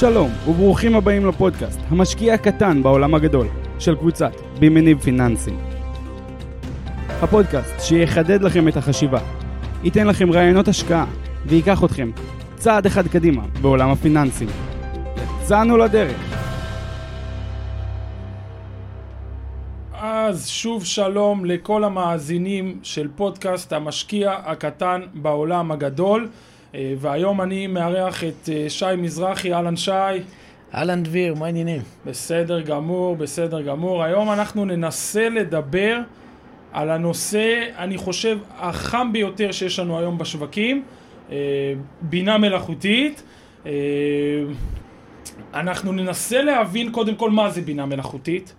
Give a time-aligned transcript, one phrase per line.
[0.00, 3.46] שלום וברוכים הבאים לפודקאסט, המשקיע הקטן בעולם הגדול,
[3.78, 5.58] של קבוצת בימניב פיננסים.
[7.08, 9.18] הפודקאסט שיחדד לכם את החשיבה,
[9.84, 11.06] ייתן לכם רעיונות השקעה
[11.46, 12.10] וייקח אתכם
[12.56, 14.48] צעד אחד קדימה בעולם הפיננסים.
[15.42, 16.16] יצאנו לדרך.
[19.92, 26.28] אז שוב שלום לכל המאזינים של פודקאסט המשקיע הקטן בעולם הגדול.
[26.76, 29.90] אה, והיום אני מארח את אה, שי מזרחי, אהלן שי.
[30.74, 31.80] אהלן דביר, מה העניינים?
[32.06, 34.02] בסדר גמור, בסדר גמור.
[34.02, 35.98] היום אנחנו ננסה לדבר
[36.72, 40.82] על הנושא, אני חושב, החם ביותר שיש לנו היום בשווקים,
[41.30, 41.36] אה,
[42.00, 43.22] בינה מלאכותית.
[45.54, 48.54] אנחנו ננסה להבין קודם כל מה זה בינה מלאכותית.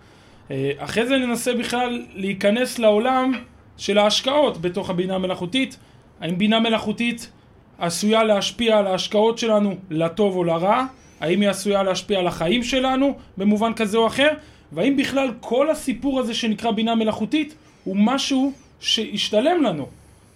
[0.77, 3.32] אחרי זה ננסה בכלל להיכנס לעולם
[3.77, 5.77] של ההשקעות בתוך הבינה המלאכותית.
[6.22, 7.32] האם בינה מלאכותית
[7.77, 10.85] עשויה להשפיע על ההשקעות שלנו לטוב או לרע,
[11.20, 14.29] האם היא עשויה להשפיע על החיים שלנו במובן כזה או אחר,
[14.71, 19.87] והאם בכלל כל הסיפור הזה שנקרא בינה מלאכותית הוא משהו שישתלם לנו.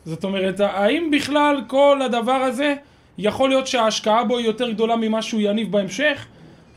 [0.05, 2.75] זאת אומרת, האם בכלל כל הדבר הזה
[3.17, 6.25] יכול להיות שההשקעה בו היא יותר גדולה ממה שהוא יניב בהמשך?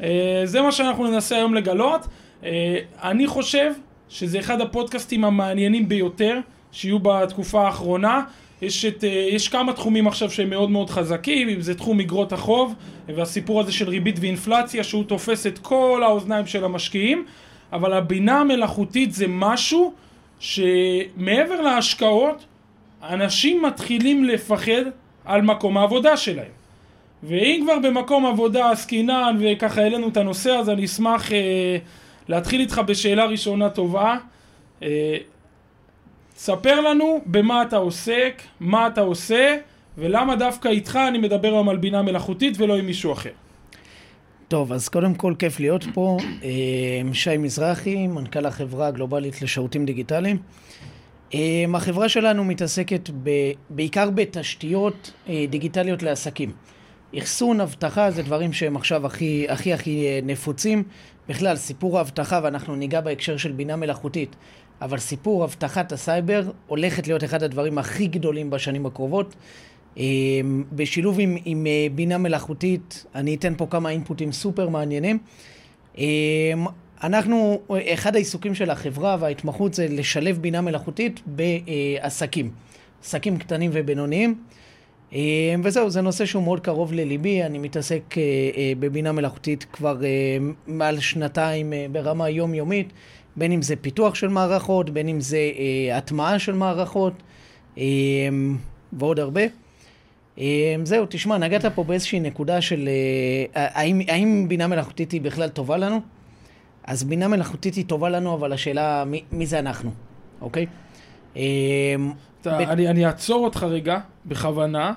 [0.02, 2.06] אה, זה מה שאנחנו ננסה היום לגלות.
[2.44, 3.72] אה, אני חושב
[4.08, 6.38] שזה אחד הפודקאסטים המעניינים ביותר
[6.72, 8.22] שיהיו בתקופה האחרונה.
[8.64, 12.32] יש, את, אה, יש כמה תחומים עכשיו שהם מאוד מאוד חזקים, אם זה תחום אגרות
[12.32, 12.74] החוב,
[13.08, 17.24] והסיפור הזה של ריבית ואינפלציה, שהוא תופס את כל האוזניים של המשקיעים,
[17.72, 19.92] אבל הבינה המלאכותית זה משהו
[20.38, 22.44] שמעבר להשקעות,
[23.02, 24.82] אנשים מתחילים לפחד
[25.24, 26.52] על מקום העבודה שלהם.
[27.22, 31.76] ואם כבר במקום עבודה עסקינן וככה העלינו את הנושא, אז אני אשמח אה,
[32.28, 34.16] להתחיל איתך בשאלה ראשונה טובה.
[34.82, 35.16] אה,
[36.36, 39.56] ספר לנו במה אתה עוסק, מה אתה עושה,
[39.98, 43.30] ולמה דווקא איתך אני מדבר היום על בינה מלאכותית ולא עם מישהו אחר.
[44.48, 46.16] טוב, אז קודם כל כיף להיות פה.
[46.44, 46.50] אה,
[47.12, 50.38] שי מזרחי, מנכ"ל החברה הגלובלית לשירותים דיגיטליים.
[51.34, 53.30] אה, החברה שלנו מתעסקת ב,
[53.70, 56.52] בעיקר בתשתיות אה, דיגיטליות לעסקים.
[57.18, 60.82] אחסון, אבטחה, זה דברים שהם עכשיו הכי הכי, הכי נפוצים.
[61.28, 64.36] בכלל, סיפור האבטחה, ואנחנו ניגע בהקשר של בינה מלאכותית.
[64.84, 69.34] אבל סיפור אבטחת הסייבר הולכת להיות אחד הדברים הכי גדולים בשנים הקרובות.
[69.96, 75.18] אמ, בשילוב עם, עם אה, בינה מלאכותית, אני אתן פה כמה אינפוטים סופר מעניינים.
[75.98, 76.04] אמ,
[77.02, 77.60] אנחנו,
[77.94, 82.50] אחד העיסוקים של החברה וההתמחות זה לשלב בינה מלאכותית בעסקים,
[83.02, 84.34] עסקים קטנים ובינוניים.
[85.64, 88.22] וזהו, זה נושא שהוא מאוד קרוב לליבי, אני מתעסק אה,
[88.56, 90.00] אה, בבינה מלאכותית כבר
[90.66, 92.92] מעל שנתיים ברמה יומיומית.
[93.36, 97.12] בין אם זה פיתוח של מערכות, בין אם זה אה, הטמעה של מערכות,
[97.78, 97.84] אה,
[98.92, 99.42] ועוד הרבה.
[100.38, 102.88] אה, זהו, תשמע, נגעת פה באיזושהי נקודה של
[103.56, 106.00] אה, האם, האם בינה מלאכותית היא בכלל טובה לנו?
[106.84, 109.90] אז בינה מלאכותית היא טובה לנו, אבל השאלה מי, מי זה אנחנו,
[110.40, 110.66] אוקיי?
[111.36, 111.42] אה,
[112.40, 112.60] אתה, ב...
[112.60, 114.92] אני, אני אעצור אותך רגע, בכוונה,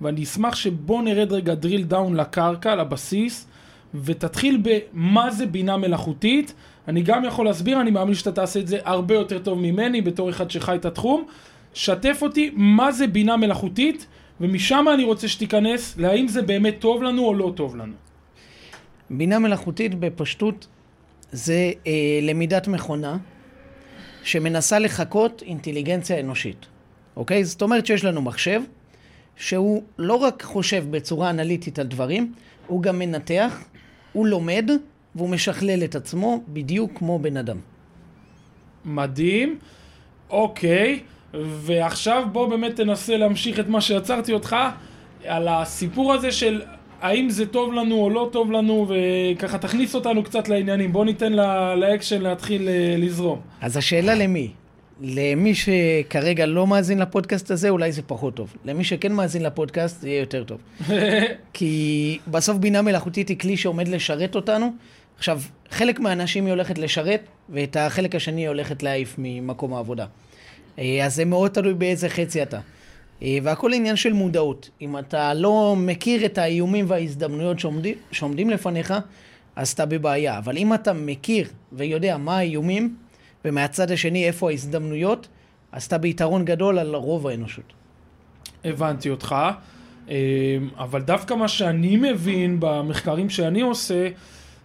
[0.00, 3.46] ואני אשמח שבוא נרד רגע drill down לקרקע, לבסיס,
[3.94, 6.54] ותתחיל במה זה בינה מלאכותית.
[6.88, 10.30] אני גם יכול להסביר, אני מאמין שאתה תעשה את זה הרבה יותר טוב ממני, בתור
[10.30, 11.26] אחד שחי את התחום.
[11.74, 14.06] שתף אותי מה זה בינה מלאכותית,
[14.40, 17.92] ומשם אני רוצה שתיכנס להאם זה באמת טוב לנו או לא טוב לנו.
[19.10, 20.66] בינה מלאכותית בפשטות
[21.32, 23.16] זה אה, למידת מכונה
[24.22, 26.66] שמנסה לחקות אינטליגנציה אנושית,
[27.16, 27.44] אוקיי?
[27.44, 28.62] זאת אומרת שיש לנו מחשב
[29.36, 32.32] שהוא לא רק חושב בצורה אנליטית על דברים,
[32.66, 33.64] הוא גם מנתח,
[34.12, 34.70] הוא לומד
[35.14, 37.58] והוא משכלל את עצמו בדיוק כמו בן אדם.
[38.84, 39.58] מדהים.
[40.30, 41.00] אוקיי,
[41.34, 44.56] ועכשיו בוא באמת תנסה להמשיך את מה שעצרתי אותך
[45.24, 46.62] על הסיפור הזה של
[47.00, 50.92] האם זה טוב לנו או לא טוב לנו, וככה תכניס אותנו קצת לעניינים.
[50.92, 51.32] בוא ניתן
[51.76, 53.40] לאקשן להתחיל אה, לזרום.
[53.60, 54.50] אז השאלה למי?
[55.00, 58.54] למי שכרגע לא מאזין לפודקאסט הזה, אולי זה פחות טוב.
[58.64, 60.58] למי שכן מאזין לפודקאסט, זה יהיה יותר טוב.
[61.52, 64.72] כי בסוף בינה מלאכותית היא כלי שעומד לשרת אותנו,
[65.22, 65.40] עכשיו,
[65.70, 70.06] חלק מהאנשים היא הולכת לשרת, ואת החלק השני היא הולכת להעיף ממקום העבודה.
[70.78, 72.58] אה, אז זה מאוד תלוי באיזה חצי אתה.
[73.22, 74.70] אה, והכל עניין של מודעות.
[74.80, 78.94] אם אתה לא מכיר את האיומים וההזדמנויות שעומדים, שעומדים לפניך,
[79.56, 80.38] אז אתה בבעיה.
[80.38, 82.96] אבל אם אתה מכיר ויודע מה האיומים,
[83.44, 85.28] ומהצד השני איפה ההזדמנויות,
[85.72, 87.72] אז אתה ביתרון גדול על רוב האנושות.
[88.64, 89.36] הבנתי אותך,
[90.10, 90.16] אה,
[90.78, 94.08] אבל דווקא מה שאני מבין במחקרים שאני עושה,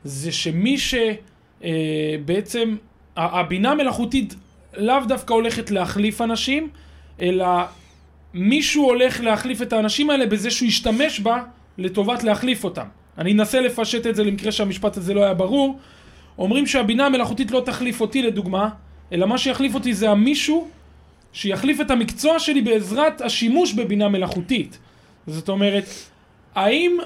[0.07, 2.75] זה שמי שבעצם,
[3.17, 4.35] אה, הבינה המלאכותית
[4.77, 6.69] לאו דווקא הולכת להחליף אנשים,
[7.21, 7.45] אלא
[8.33, 11.43] מישהו הולך להחליף את האנשים האלה בזה שהוא ישתמש בה
[11.77, 12.85] לטובת להחליף אותם.
[13.17, 15.79] אני אנסה לפשט את זה למקרה שהמשפט הזה לא היה ברור.
[16.37, 18.69] אומרים שהבינה המלאכותית לא תחליף אותי לדוגמה,
[19.11, 20.67] אלא מה שיחליף אותי זה המישהו
[21.33, 24.77] שיחליף את המקצוע שלי בעזרת השימוש בבינה מלאכותית.
[25.27, 25.85] זאת אומרת,
[26.55, 26.97] האם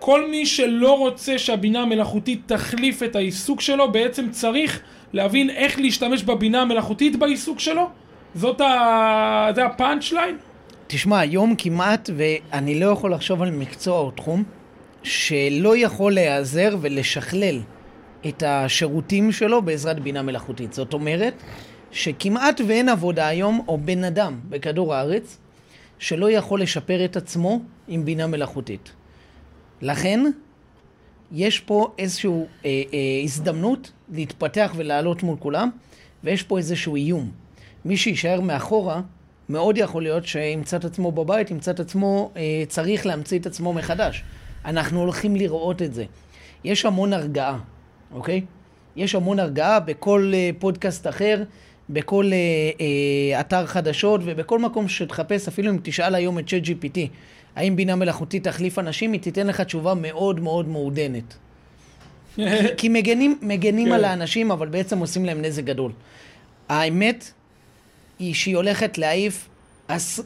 [0.00, 4.80] כל מי שלא רוצה שהבינה המלאכותית תחליף את העיסוק שלו, בעצם צריך
[5.12, 7.88] להבין איך להשתמש בבינה המלאכותית בעיסוק שלו?
[8.34, 9.48] זאת ה...
[9.54, 10.36] זה הפאנצ' ליין?
[10.86, 14.44] תשמע, היום כמעט, ואני לא יכול לחשוב על מקצוע או תחום,
[15.02, 17.60] שלא יכול להיעזר ולשכלל
[18.28, 20.72] את השירותים שלו בעזרת בינה מלאכותית.
[20.72, 21.42] זאת אומרת,
[21.92, 25.38] שכמעט ואין עבודה היום, או בן אדם בכדור הארץ,
[25.98, 28.92] שלא יכול לשפר את עצמו עם בינה מלאכותית.
[29.82, 30.20] לכן,
[31.32, 35.70] יש פה איזושהי אה, אה, הזדמנות להתפתח ולעלות מול כולם,
[36.24, 37.30] ויש פה איזשהו איום.
[37.84, 39.00] מי שיישאר מאחורה,
[39.48, 43.72] מאוד יכול להיות שימצא את עצמו בבית, ימצא את עצמו, אה, צריך להמציא את עצמו
[43.72, 44.22] מחדש.
[44.64, 46.04] אנחנו הולכים לראות את זה.
[46.64, 47.58] יש המון הרגעה,
[48.12, 48.40] אוקיי?
[48.96, 51.42] יש המון הרגעה בכל אה, פודקאסט אחר,
[51.90, 52.38] בכל אה,
[52.80, 56.98] אה, אתר חדשות ובכל מקום שתחפש, אפילו אם תשאל היום את ChatGPT,
[57.60, 61.34] האם בינה מלאכותית תחליף אנשים, היא תיתן לך תשובה מאוד מאוד מעודנת.
[62.36, 62.42] כי,
[62.78, 63.94] כי מגנים, מגנים כן.
[63.94, 65.92] על האנשים, אבל בעצם עושים להם נזק גדול.
[66.68, 67.30] האמת
[68.18, 69.48] היא שהיא הולכת להעיף
[69.88, 70.20] עש...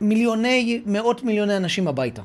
[0.00, 2.22] מיליוני, מאות מיליוני אנשים הביתה.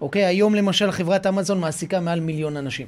[0.00, 0.24] אוקיי?
[0.24, 2.86] היום למשל חברת אמזון מעסיקה מעל מיליון אנשים.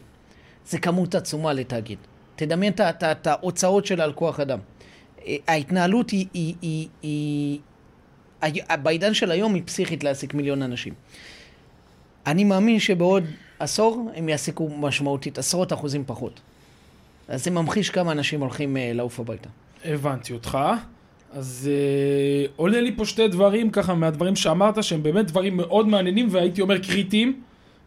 [0.69, 1.99] זה כמות עצומה לתאגיד.
[2.37, 2.73] תדמיין
[3.13, 4.59] את ההוצאות שלה על כוח אדם.
[5.27, 7.59] אה, ההתנהלות היא, היא, היא, היא,
[8.83, 10.95] בעידן של היום היא פסיכית להעסיק מיליון אנשים.
[12.27, 13.25] אני מאמין שבעוד
[13.59, 16.41] עשור הם יעסיקו משמעותית, עשרות אחוזים פחות.
[17.29, 19.49] אז זה ממחיש כמה אנשים הולכים אה, לעוף הביתה.
[19.85, 20.59] הבנתי אותך.
[21.33, 26.29] אז אה, עולה לי פה שתי דברים ככה מהדברים שאמרת שהם באמת דברים מאוד מעניינים
[26.31, 27.41] והייתי אומר קריטיים.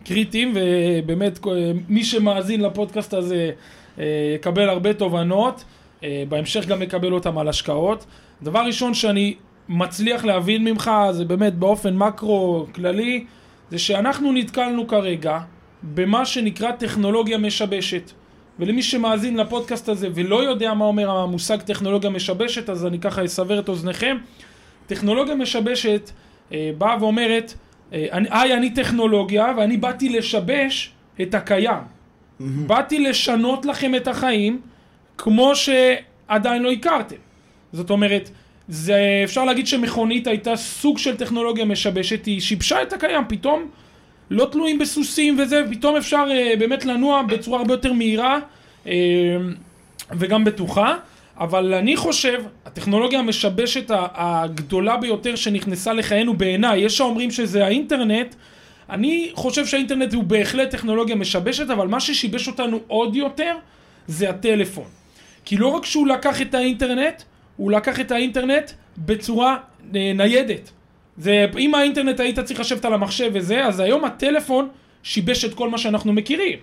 [0.05, 3.51] קריטיים ובאמת אה, מי שמאזין לפודקאסט הזה
[3.99, 4.03] אה,
[4.35, 5.63] יקבל הרבה תובנות.
[6.03, 8.05] אה, בהמשך גם יקבל אותם על השקעות.
[8.43, 9.35] דבר ראשון שאני
[9.69, 13.25] מצליח להבין ממך זה באמת באופן מקרו כללי
[13.69, 15.39] זה שאנחנו נתקלנו כרגע
[15.83, 18.11] במה שנקרא טכנולוגיה משבשת.
[18.59, 23.59] ולמי שמאזין לפודקאסט הזה ולא יודע מה אומר המושג טכנולוגיה משבשת, אז אני ככה אסבר
[23.59, 24.17] את אוזניכם.
[24.87, 26.11] טכנולוגיה משבשת
[26.51, 27.53] אה, באה ואומרת,
[27.93, 31.83] אה, אני, היי, אני טכנולוגיה ואני באתי לשבש את הקיים.
[32.39, 34.61] באתי לשנות לכם את החיים
[35.17, 37.15] כמו שעדיין לא הכרתם.
[37.73, 38.29] זאת אומרת,
[38.67, 43.69] זה, אפשר להגיד שמכונית הייתה סוג של טכנולוגיה משבשת, היא שיבשה את הקיים, פתאום
[44.31, 48.39] לא תלויים בסוסים וזה, פתאום אפשר uh, באמת לנוע בצורה הרבה יותר מהירה
[48.85, 48.89] uh,
[50.11, 50.95] וגם בטוחה.
[51.37, 58.35] אבל אני חושב, הטכנולוגיה המשבשת הגדולה ביותר שנכנסה לחיינו בעיניי, יש האומרים שזה האינטרנט,
[58.89, 63.55] אני חושב שהאינטרנט הוא בהחלט טכנולוגיה משבשת, אבל מה ששיבש אותנו עוד יותר
[64.07, 64.85] זה הטלפון.
[65.45, 67.23] כי לא רק שהוא לקח את האינטרנט,
[67.57, 69.57] הוא לקח את האינטרנט בצורה
[69.95, 70.71] אה, ניידת.
[71.17, 74.67] זה, אם האינטרנט היית צריך לשבת על המחשב וזה, אז היום הטלפון
[75.03, 76.59] שיבש את כל מה שאנחנו מכירים.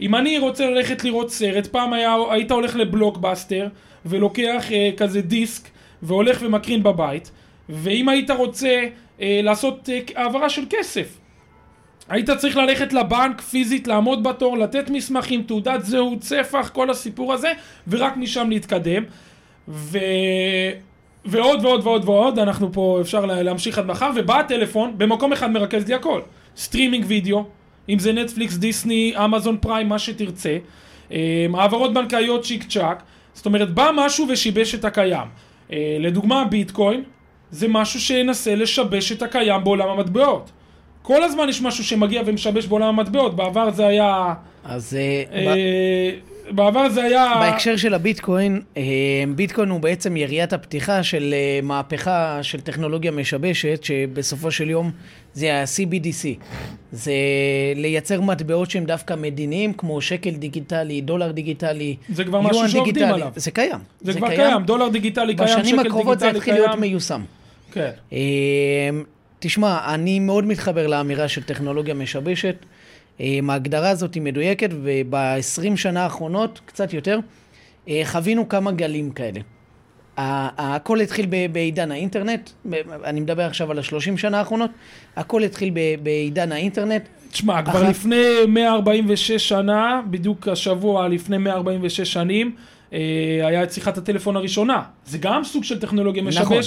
[0.00, 3.68] אם אני רוצה ללכת לראות סרט, פעם היה, היית הולך לבלוקבאסטר
[4.06, 5.68] ולוקח אה, כזה דיסק
[6.02, 7.30] והולך ומקרין בבית,
[7.68, 8.80] ואם היית רוצה
[9.20, 11.18] אה, לעשות אה, העברה של כסף,
[12.08, 17.52] היית צריך ללכת לבנק פיזית, לעמוד בתור, לתת מסמכים, תעודת זהות, ספח, כל הסיפור הזה,
[17.88, 19.02] ורק משם להתקדם.
[19.70, 19.98] ו...
[21.24, 25.50] ועוד ועוד ועוד ועוד, אנחנו פה אפשר לה- להמשיך עד מחר, ובא הטלפון, במקום אחד
[25.50, 26.20] מרכז לי הכל.
[26.56, 27.44] סטרימינג וידאו,
[27.88, 30.56] אם זה נטפליקס, דיסני, אמזון פריים, מה שתרצה.
[31.12, 33.02] אה, העברות בנקאיות צ'יק צ'אק.
[33.34, 35.28] זאת אומרת, בא משהו ושיבש את הקיים.
[35.72, 37.02] אה, לדוגמה, ביטקוין,
[37.50, 40.50] זה משהו שינסה לשבש את הקיים בעולם המטבעות.
[41.02, 44.34] כל הזמן יש משהו שמגיע ומשבש בעולם המטבעות, בעבר זה היה...
[44.64, 46.10] אז אה, ב- אה,
[46.50, 47.32] בעבר זה היה...
[47.40, 48.82] בהקשר של הביטקוין, אה,
[49.34, 54.90] ביטקוין הוא בעצם יריית הפתיחה של אה, מהפכה של טכנולוגיה משבשת, שבסופו של יום
[55.34, 56.26] זה ה-CBDC.
[56.92, 57.12] זה
[57.76, 62.94] לייצר מטבעות שהם דווקא מדיניים, כמו שקל דיגיטלי, דולר דיגיטלי, זה כבר משהו יואן שעובדים
[62.94, 63.14] דיגיטלי.
[63.14, 63.32] עליו.
[63.36, 63.78] זה קיים.
[64.00, 67.22] זה כבר קיים, דולר דיגיטלי קיים, שקל בשנים דיגיטלי הקרובות זה יתחיל להיות מיושם.
[67.72, 67.90] כן.
[68.12, 68.18] אה,
[69.38, 72.56] תשמע, אני מאוד מתחבר לאמירה של טכנולוגיה משבשת.
[73.20, 75.36] אה, ההגדרה הזאת היא מדויקת, וב-20
[75.76, 77.18] שנה האחרונות, קצת יותר,
[77.88, 79.40] אה, חווינו כמה גלים כאלה.
[80.16, 82.50] הכל התחיל בעידן האינטרנט,
[83.04, 84.70] אני מדבר עכשיו על ה-30 שנה האחרונות,
[85.16, 85.70] הכל התחיל
[86.02, 87.02] בעידן האינטרנט.
[87.30, 92.54] תשמע, כבר אחת- לפני 146 שנה, בדיוק השבוע לפני 146 שנים,
[92.92, 92.98] אה,
[93.42, 94.82] היה את שיחת הטלפון הראשונה.
[95.06, 96.62] זה גם סוג של טכנולוגיה נכון.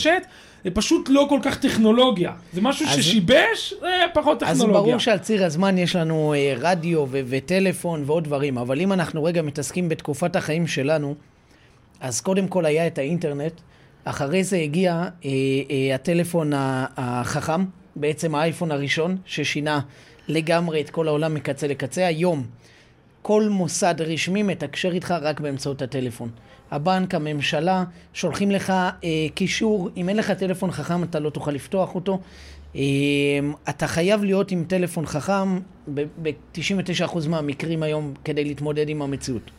[0.63, 2.32] זה פשוט לא כל כך טכנולוגיה.
[2.53, 4.82] זה משהו אז- ששיבש, זה פחות אז טכנולוגיה.
[4.82, 9.24] ברור שעל ציר הזמן יש לנו אה, רדיו ו- וטלפון ועוד דברים, אבל אם אנחנו
[9.24, 11.15] רגע מתעסקים בתקופת החיים שלנו,
[12.00, 13.53] אז קודם כל היה את האינטרנט,
[14.05, 14.91] אחרי זה הגיע
[15.25, 15.29] אה,
[15.72, 16.51] אה, הטלפון
[16.98, 17.65] החכם,
[17.96, 19.79] בעצם האייפון הראשון, ששינה
[20.27, 22.08] לגמרי את כל העולם מקצה לקצה.
[22.08, 22.46] היום
[23.23, 26.29] כל מוסד רשמי מתקשר איתך רק באמצעות הטלפון.
[26.71, 28.89] הבנק, הממשלה, שולחים לך אה,
[29.35, 32.19] קישור, אם אין לך טלפון חכם אתה לא תוכל לפתוח אותו.
[32.75, 32.81] אה,
[33.69, 35.59] אתה חייב להיות עם טלפון חכם
[35.93, 39.51] ב-99% מהמקרים היום כדי להתמודד עם המציאות.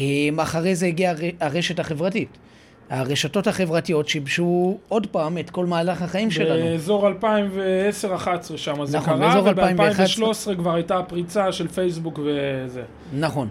[0.00, 0.04] אה,
[0.38, 2.28] אחרי זה הגיעה הר- הרשת החברתית.
[2.90, 6.64] הרשתות החברתיות שיבשו עוד פעם את כל מהלך החיים שלנו.
[6.64, 10.28] באזור 2010-2011 שם זה נכון, קרה, באזור 2011.
[10.28, 12.82] וב-2013 כבר הייתה הפריצה של פייסבוק וזה.
[13.18, 13.48] נכון.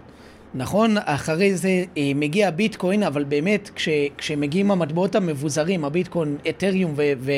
[0.57, 7.03] נכון, אחרי זה אה, מגיע הביטקוין, אבל באמת, כש, כשמגיעים המטבעות המבוזרים, הביטקוין, אתריום ו,
[7.19, 7.31] ו,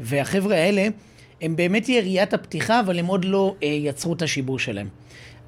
[0.00, 0.88] והחבר'ה האלה,
[1.42, 4.88] הם באמת יריית הפתיחה, אבל הם עוד לא אה, יצרו את השיבוש שלהם.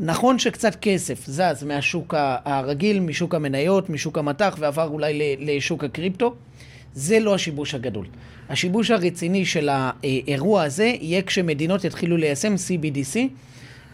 [0.02, 2.14] נכון שקצת כסף זז מהשוק
[2.44, 6.34] הרגיל, משוק המניות, משוק המטח, ועבר אולי לשוק הקריפטו,
[6.94, 8.06] זה לא השיבוש הגדול.
[8.48, 13.18] השיבוש הרציני של האירוע הזה יהיה כשמדינות יתחילו ליישם CBDC,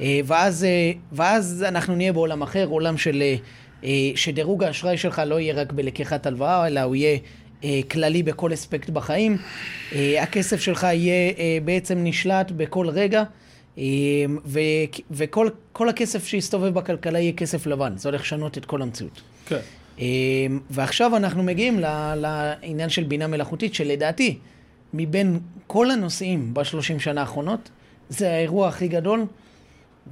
[0.00, 3.22] אה, ואז, אה, ואז אנחנו נהיה בעולם אחר, עולם של...
[3.84, 7.18] אה, שדירוג האשראי שלך לא יהיה רק בלקיחת הלוואה, אלא הוא יהיה
[7.90, 9.36] כללי בכל אספקט בחיים.
[10.20, 11.32] הכסף שלך יהיה
[11.64, 13.22] בעצם נשלט בכל רגע,
[14.44, 14.60] ו-
[15.10, 17.92] וכל כל הכסף שיסתובב בכלכלה יהיה כסף לבן.
[17.96, 19.20] זה הולך לשנות את כל המציאות.
[19.46, 19.58] כן.
[19.98, 20.04] אה,
[20.70, 21.80] ועכשיו אנחנו מגיעים
[22.16, 24.38] לעניין של בינה מלאכותית, שלדעתי,
[24.94, 27.70] מבין כל הנושאים בשלושים שנה האחרונות,
[28.08, 29.24] זה האירוע הכי גדול,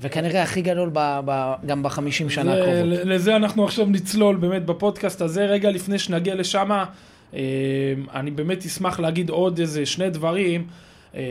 [0.01, 2.85] וכנראה הכי גדול ב, ב, גם בחמישים שנה הקרובות.
[2.85, 5.45] לזה אנחנו עכשיו נצלול באמת בפודקאסט הזה.
[5.45, 6.71] רגע לפני שנגיע לשם,
[7.35, 7.41] אה,
[8.15, 10.67] אני באמת אשמח להגיד עוד איזה שני דברים.
[11.17, 11.23] אה,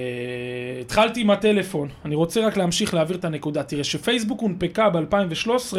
[0.82, 3.63] התחלתי עם הטלפון, אני רוצה רק להמשיך להעביר את הנקודה.
[3.63, 5.78] תראה, שפייסבוק הונפקה ב-2013,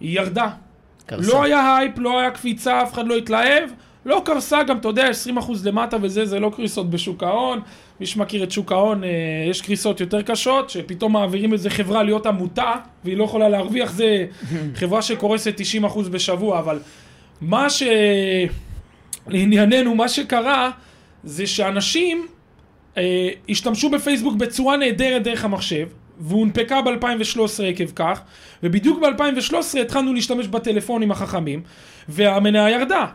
[0.00, 0.48] היא ירדה.
[1.06, 1.32] קרסה.
[1.32, 3.70] לא היה הייפ, לא היה קפיצה, אף אחד לא התלהב.
[4.06, 7.60] לא קרסה, גם אתה יודע, 20% למטה וזה, זה לא קריסות בשוק ההון.
[8.00, 9.08] מי שמכיר את שוק ההון, אה,
[9.50, 12.72] יש קריסות יותר קשות, שפתאום מעבירים איזה חברה להיות עמותה,
[13.04, 14.26] והיא לא יכולה להרוויח, זה
[14.80, 15.54] חברה שקורסת
[15.84, 16.78] 90% בשבוע, אבל
[17.40, 17.82] מה ש...
[19.26, 20.70] לענייננו, מה שקרה,
[21.24, 22.26] זה שאנשים
[23.00, 25.88] אה, השתמשו בפייסבוק בצורה נהדרת דרך המחשב,
[26.20, 28.20] והונפקה ב-2013 עקב כך,
[28.62, 31.62] ובדיוק ב-2013 התחלנו להשתמש בטלפונים החכמים,
[32.08, 33.06] והמניה ירדה.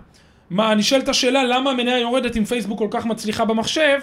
[0.49, 3.99] מה, נשאלת השאלה למה המניה יורדת אם פייסבוק כל כך מצליחה במחשב,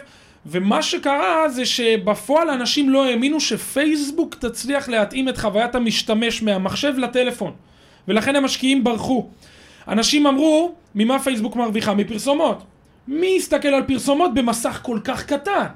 [0.47, 7.53] ומה שקרה זה שבפועל אנשים לא האמינו שפייסבוק תצליח להתאים את חוויית המשתמש מהמחשב לטלפון,
[8.09, 9.29] ולכן המשקיעים ברחו.
[9.89, 11.95] אנשים אמרו, ממה פייסבוק מרוויחה?
[11.95, 12.62] מפרסומות.
[13.09, 15.66] מי יסתכל על פרסומות במסך כל כך קטן?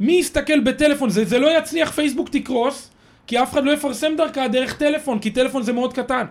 [0.00, 1.10] מי יסתכל בטלפון?
[1.10, 2.90] זה, זה לא יצליח, פייסבוק תקרוס,
[3.26, 6.24] כי אף אחד לא יפרסם דרכה דרך טלפון, כי טלפון זה מאוד קטן.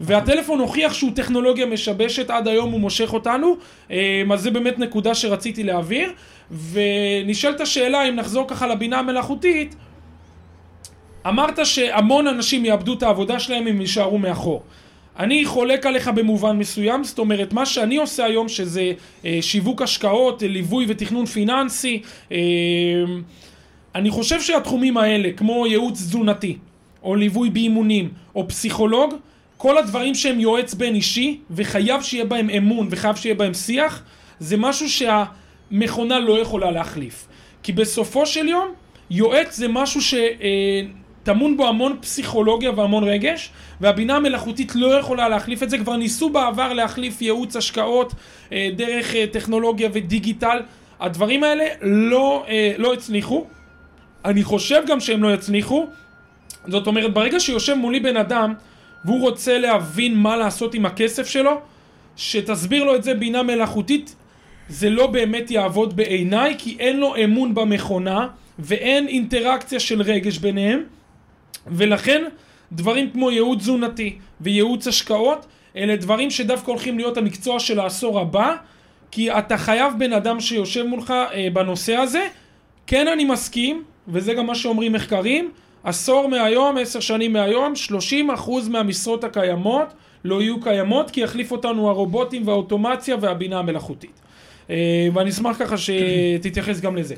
[0.00, 3.56] והטלפון הוכיח שהוא טכנולוגיה משבשת, עד היום הוא מושך אותנו,
[3.90, 6.12] אה, אז זה באמת נקודה שרציתי להעביר.
[6.72, 9.74] ונשאלת השאלה, אם נחזור ככה לבינה המלאכותית,
[11.28, 14.62] אמרת שהמון אנשים יאבדו את העבודה שלהם אם יישארו מאחור.
[15.20, 18.92] אני חולק עליך במובן מסוים, זאת אומרת, מה שאני עושה היום, שזה
[19.24, 22.38] אה, שיווק השקעות, אה, ליווי ותכנון פיננסי, אה,
[23.94, 26.56] אני חושב שהתחומים האלה, כמו ייעוץ תזונתי,
[27.02, 29.14] או ליווי באימונים, או פסיכולוג,
[29.56, 34.02] כל הדברים שהם יועץ בין אישי, וחייב שיהיה בהם אמון, וחייב שיהיה בהם שיח,
[34.38, 37.26] זה משהו שהמכונה לא יכולה להחליף.
[37.62, 38.68] כי בסופו של יום,
[39.10, 40.00] יועץ זה משהו
[41.22, 43.50] שטמון בו המון פסיכולוגיה והמון רגש,
[43.80, 45.78] והבינה המלאכותית לא יכולה להחליף את זה.
[45.78, 48.12] כבר ניסו בעבר להחליף ייעוץ השקעות
[48.52, 50.58] אה, דרך אה, טכנולוגיה ודיגיטל.
[51.00, 53.46] הדברים האלה לא, אה, לא הצליחו.
[54.24, 55.86] אני חושב גם שהם לא יצליחו.
[56.66, 58.54] זאת אומרת, ברגע שיושב מולי בן אדם,
[59.04, 61.60] והוא רוצה להבין מה לעשות עם הכסף שלו,
[62.16, 64.14] שתסביר לו את זה בינה מלאכותית,
[64.68, 70.82] זה לא באמת יעבוד בעיניי, כי אין לו אמון במכונה, ואין אינטראקציה של רגש ביניהם,
[71.66, 72.24] ולכן
[72.72, 78.56] דברים כמו ייעוץ תזונתי וייעוץ השקעות, אלה דברים שדווקא הולכים להיות המקצוע של העשור הבא,
[79.10, 82.26] כי אתה חייב בן אדם שיושב מולך אה, בנושא הזה.
[82.86, 85.50] כן אני מסכים, וזה גם מה שאומרים מחקרים,
[85.84, 87.72] עשור מהיום, עשר שנים מהיום,
[88.36, 89.86] 30% מהמשרות הקיימות
[90.24, 94.20] לא יהיו קיימות, כי יחליף אותנו הרובוטים והאוטומציה והבינה המלאכותית.
[94.70, 97.14] אה, ואני אשמח ככה שתתייחס גם לזה.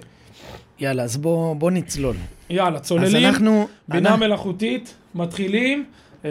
[0.82, 2.16] יאללה, אז בוא, בוא נצלול.
[2.50, 3.68] יאללה, צוללים, אנחנו...
[3.88, 5.84] בינה אנחנו- מלאכותית, מתחילים,
[6.24, 6.30] אה,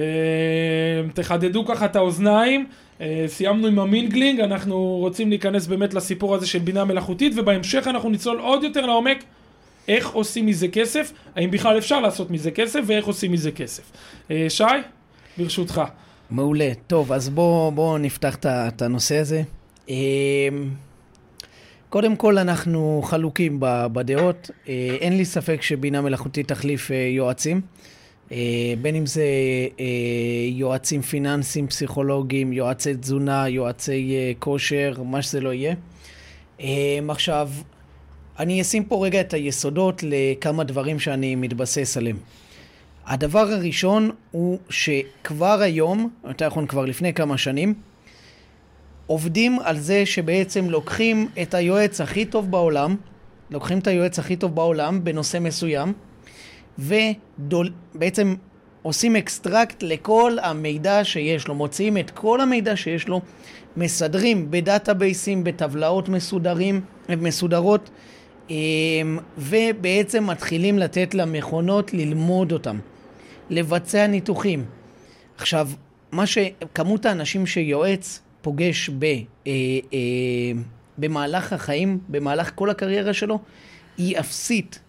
[1.13, 2.67] תחדדו ככה את האוזניים,
[3.01, 8.10] אה, סיימנו עם המינגלינג, אנחנו רוצים להיכנס באמת לסיפור הזה של בינה מלאכותית, ובהמשך אנחנו
[8.10, 9.24] נצלול עוד יותר לעומק
[9.88, 13.84] איך עושים מזה כסף, האם בכלל אפשר לעשות מזה כסף, ואיך עושים מזה כסף.
[14.31, 14.63] אה, שי,
[15.38, 15.81] ברשותך.
[16.29, 16.72] מעולה.
[16.88, 19.43] טוב, אז בואו בוא נפתח את הנושא הזה.
[21.92, 23.58] אה, קודם כל, אנחנו חלוקים
[23.94, 24.52] בדעות.
[25.02, 27.62] אין לי ספק שבינה מלאכותית תחליף יועצים.
[28.32, 29.24] אה, בין אם זה
[29.80, 29.86] אה,
[30.50, 35.76] יועצים פיננסיים, פסיכולוגיים, יועצי תזונה, יועצי אה, כושר, מה שזה לא יהיה.
[37.10, 37.50] עכשיו,
[38.40, 42.18] אני אשים פה רגע את היסודות לכמה דברים שאני מתבסס עליהם.
[43.06, 47.74] הדבר הראשון הוא שכבר היום, יותר נכון כבר לפני כמה שנים,
[49.12, 52.96] עובדים על זה שבעצם לוקחים את היועץ הכי טוב בעולם,
[53.50, 55.94] לוקחים את היועץ הכי טוב בעולם בנושא מסוים,
[56.80, 58.36] ובעצם
[58.82, 63.22] עושים extract לכל המידע שיש לו, מוציאים את כל המידע שיש לו,
[63.77, 67.89] מסדרים בדאטאבייסים, בטבלאות מסודרים, מסודרות,
[68.50, 72.80] אמ, ובעצם מתחילים לתת למכונות ללמוד אותם,
[73.50, 74.65] לבצע ניתוחים.
[75.38, 75.70] עכשיו,
[76.12, 76.38] מה ש...
[76.74, 79.52] כמות האנשים שיועץ פוגש ב, אה, אה,
[80.98, 83.40] במהלך החיים, במהלך כל הקריירה שלו,
[83.98, 84.80] היא אפסית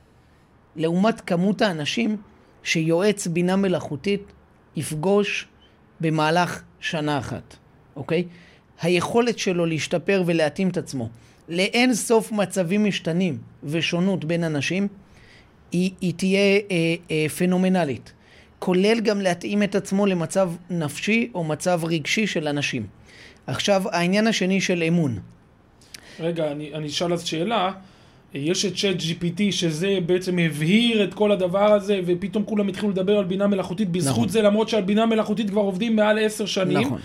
[0.77, 2.17] לעומת כמות האנשים
[2.63, 4.23] שיועץ בינה מלאכותית
[4.77, 5.47] יפגוש
[6.01, 7.57] במהלך שנה אחת,
[7.97, 8.25] אוקיי?
[8.83, 11.09] היכולת שלו להשתפר ולהתאים את עצמו
[11.49, 14.89] לאין סוף מצבים משתנים ושונות בין אנשים,
[15.73, 16.39] היא, היא תהיה
[16.71, 18.13] אה, אה, פנומנלית.
[18.59, 22.87] כולל גם להתאים את עצמו למצב נפשי או מצב רגשי של אנשים.
[23.47, 25.19] עכשיו, העניין השני של אמון.
[26.21, 27.73] רגע, אני אשאל אז שאלה.
[28.35, 33.19] יש את צ'אט GPT שזה בעצם הבהיר את כל הדבר הזה ופתאום כולם התחילו לדבר
[33.19, 34.29] על בינה מלאכותית בזכות נכון.
[34.29, 36.79] זה למרות שעל בינה מלאכותית כבר עובדים מעל עשר שנים.
[36.79, 37.01] נכון.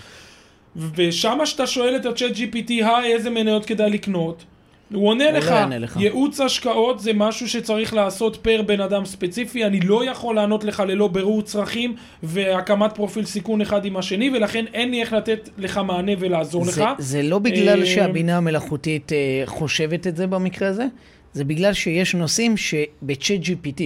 [0.96, 4.44] ושמה שאתה שואל את הצ'אט GPT, היי איזה מניות כדאי לקנות,
[4.92, 9.64] הוא עונה לך, לא לך, ייעוץ השקעות זה משהו שצריך לעשות פר בן אדם ספציפי,
[9.64, 14.64] אני לא יכול לענות לך ללא בירור צרכים והקמת פרופיל סיכון אחד עם השני, ולכן
[14.74, 16.88] אין לי איך לתת לך מענה ולעזור זה, לך.
[16.98, 20.86] זה לא בגלל אה, שהבינה המלאכותית אה, חושבת את זה במקרה הזה,
[21.32, 23.82] זה בגלל שיש נושאים שבצ'אט GPT,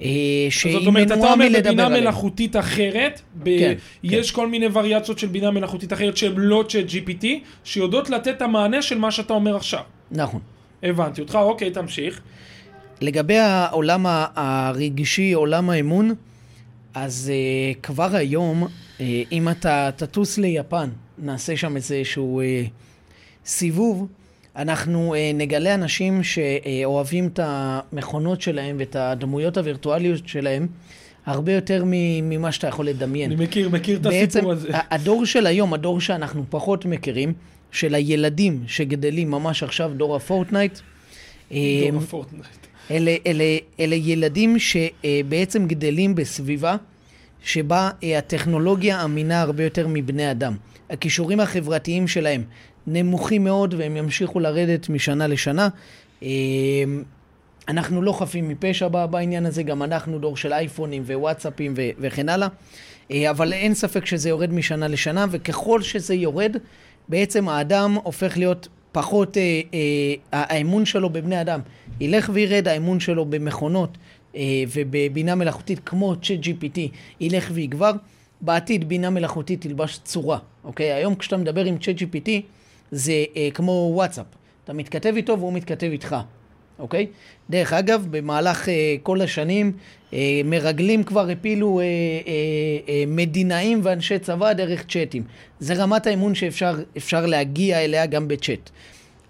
[0.00, 4.36] אה, זאת אומרת, אתה אומר בבינה מלאכותית אחרת, ב- כן, יש כן.
[4.36, 7.26] כל מיני וריאציות של בינה מלאכותית אחרת שהן לא צ'אט GPT,
[7.64, 9.80] שיודעות לתת את המענה של מה שאתה אומר עכשיו.
[10.10, 10.40] נכון.
[10.82, 12.20] הבנתי אותך, אוקיי, תמשיך.
[13.00, 16.14] לגבי העולם הרגשי, עולם האמון,
[16.94, 19.00] אז uh, כבר היום, uh,
[19.32, 22.68] אם אתה תטוס ליפן, נעשה שם איזשהו uh,
[23.46, 24.06] סיבוב,
[24.56, 30.66] אנחנו uh, נגלה אנשים שאוהבים את המכונות שלהם ואת הדמויות הווירטואליות שלהם
[31.26, 33.32] הרבה יותר ממה שאתה יכול לדמיין.
[33.32, 34.68] אני מכיר, מכיר את הסיפור הזה.
[34.68, 37.32] בעצם הדור של היום, הדור שאנחנו פחות מכירים,
[37.72, 40.72] של הילדים שגדלים ממש עכשיו, דור הפורטנייט.
[40.72, 40.82] דור
[41.52, 42.66] אה, הפורטנייט.
[42.90, 43.44] אלה, אלה,
[43.80, 46.76] אלה ילדים שבעצם גדלים בסביבה
[47.42, 50.56] שבה אה, הטכנולוגיה אמינה הרבה יותר מבני אדם.
[50.90, 52.42] הכישורים החברתיים שלהם
[52.86, 55.68] נמוכים מאוד והם ימשיכו לרדת משנה לשנה.
[56.22, 56.28] אה,
[57.68, 62.48] אנחנו לא חפים מפשע בעניין הזה, גם אנחנו דור של אייפונים ווואטסאפים וכן הלאה,
[63.30, 66.56] אבל אין ספק שזה יורד משנה לשנה, וככל שזה יורד,
[67.08, 71.60] בעצם האדם הופך להיות פחות, אה, אה, האמון שלו בבני אדם
[72.00, 73.98] ילך וירד, האמון שלו במכונות
[74.36, 76.78] אה, ובבינה מלאכותית כמו צ'אט GPT
[77.20, 77.92] ילך ויגבר.
[78.40, 80.92] בעתיד בינה מלאכותית תלבש צורה, אוקיי?
[80.92, 82.30] היום כשאתה מדבר עם צ'אט GPT
[82.90, 84.26] זה אה, כמו וואטסאפ.
[84.64, 86.16] אתה מתכתב איתו והוא מתכתב איתך.
[86.78, 87.06] אוקיי?
[87.50, 89.72] דרך אגב, במהלך אה, כל השנים,
[90.12, 91.88] אה, מרגלים כבר הפילו אה, אה,
[92.88, 95.22] אה, מדינאים ואנשי צבא דרך צ'אטים.
[95.60, 98.70] זה רמת האמון שאפשר להגיע אליה גם בצ'אט.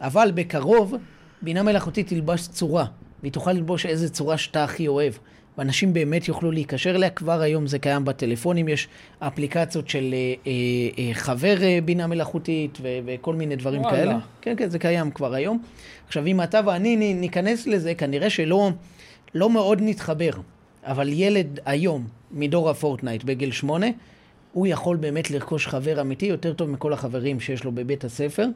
[0.00, 0.94] אבל בקרוב,
[1.42, 2.84] בינה מלאכותית תלבש צורה,
[3.22, 5.12] והיא תוכל ללבוש איזה צורה שאתה הכי אוהב.
[5.58, 7.10] ואנשים באמת יוכלו להיקשר אליה.
[7.10, 10.52] כבר היום זה קיים בטלפונים, יש אפליקציות של אה, אה,
[10.98, 13.96] אה, חבר אה, בינה מלאכותית ו- וכל מיני דברים וואלה.
[13.96, 14.18] כאלה.
[14.40, 15.62] כן, כן, זה קיים כבר היום.
[16.06, 18.70] עכשיו, אם אתה ואני ניכנס לזה, כנראה שלא
[19.34, 20.30] לא מאוד נתחבר.
[20.84, 23.86] אבל ילד היום, מדור הפורטנייט בגיל שמונה,
[24.52, 28.46] הוא יכול באמת לרכוש חבר אמיתי יותר טוב מכל החברים שיש לו בבית הספר,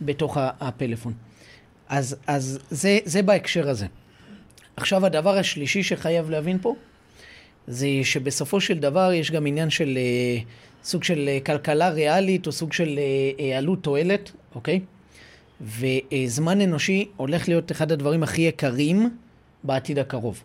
[0.00, 1.12] בתוך הפלאפון.
[1.88, 3.86] אז, אז זה, זה בהקשר הזה.
[4.76, 6.74] עכשיו הדבר השלישי שחייב להבין פה,
[7.66, 10.44] זה שבסופו של דבר יש גם עניין של uh,
[10.84, 12.98] סוג של uh, כלכלה ריאלית או סוג של
[13.38, 14.80] uh, עלות תועלת, אוקיי?
[15.60, 19.10] וזמן אנושי הולך להיות אחד הדברים הכי יקרים
[19.64, 20.42] בעתיד הקרוב,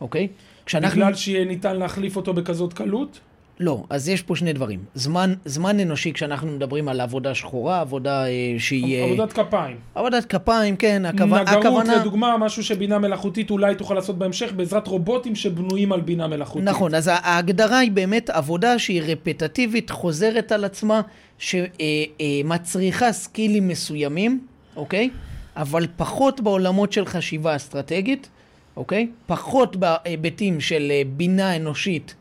[0.00, 0.28] אוקיי?
[0.66, 1.00] כשאנחנו...
[1.00, 3.20] בגלל שיהיה ניתן להחליף אותו בכזאת קלות?
[3.60, 4.80] לא, אז יש פה שני דברים.
[4.94, 8.96] זמן, זמן אנושי, כשאנחנו מדברים על עבודה שחורה, עבודה אה, שהיא...
[8.96, 9.76] אה, עבודת כפיים.
[9.94, 11.42] עבודת כפיים, כן, הכוונה...
[11.42, 11.96] נגרות הכוונה...
[11.96, 16.64] לדוגמה, משהו שבינה מלאכותית אולי תוכל לעשות בהמשך בעזרת רובוטים שבנויים על בינה מלאכותית.
[16.64, 21.00] נכון, אז ההגדרה היא באמת עבודה שהיא רפטטיבית, חוזרת על עצמה,
[21.38, 24.40] שמצריכה סקילים מסוימים,
[24.76, 25.10] אוקיי?
[25.56, 28.28] אבל פחות בעולמות של חשיבה אסטרטגית,
[28.76, 29.08] אוקיי?
[29.26, 32.14] פחות בהיבטים של אה, בינה אנושית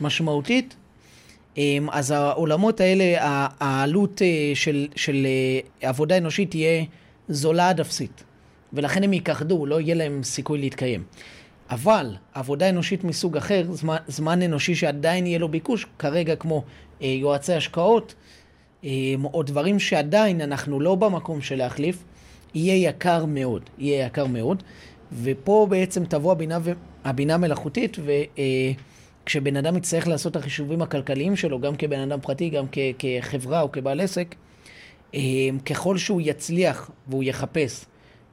[0.00, 0.76] משמעותית.
[1.56, 3.14] אמ, אז העולמות האלה,
[3.60, 6.84] העלות אה, של, של אה, עבודה אנושית תהיה
[7.28, 8.24] זולה עד אפסית.
[8.72, 11.04] ולכן הם ייכחדו, לא יהיה להם סיכוי להתקיים.
[11.70, 16.64] אבל עבודה אנושית מסוג אחר, זמן, זמן אנושי שעדיין יהיה לו ביקוש, כרגע כמו
[17.02, 18.14] אה, יועצי השקעות,
[18.84, 18.90] אה,
[19.34, 22.04] או דברים שעדיין אנחנו לא במקום של להחליף,
[22.54, 24.62] יהיה יקר מאוד, יהיה יקר מאוד.
[25.22, 26.58] ופה בעצם תבוא הבינה,
[27.04, 28.72] הבינה המלאכותית, וכשבן אה,
[29.56, 33.72] אדם יצטרך לעשות את החישובים הכלכליים שלו, גם כבן אדם פרטי, גם כ, כחברה או
[33.72, 34.34] כבעל עסק,
[35.14, 35.20] אה,
[35.66, 37.84] ככל שהוא יצליח והוא יחפש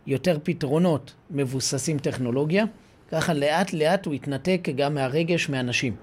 [0.07, 2.65] יותר פתרונות מבוססים טכנולוגיה,
[3.11, 5.95] ככה לאט לאט הוא יתנתק גם מהרגש מאנשים.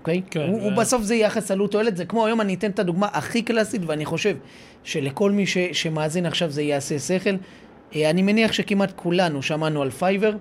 [0.00, 0.22] אוקיי?
[0.26, 0.30] Okay?
[0.30, 0.48] כן.
[0.48, 0.64] הוא, ו...
[0.64, 3.82] הוא בסוף זה יחס עלות תועלת, זה כמו היום אני אתן את הדוגמה הכי קלאסית,
[3.86, 4.36] ואני חושב
[4.84, 7.30] שלכל מי ש, שמאזין עכשיו זה יעשה שכל.
[7.94, 10.36] אה, אני מניח שכמעט כולנו שמענו על פייבר,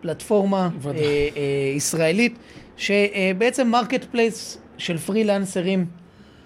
[0.00, 2.38] פלטפורמה אה, אה, ישראלית,
[2.76, 5.86] שבעצם marketplace של פרילנסרים.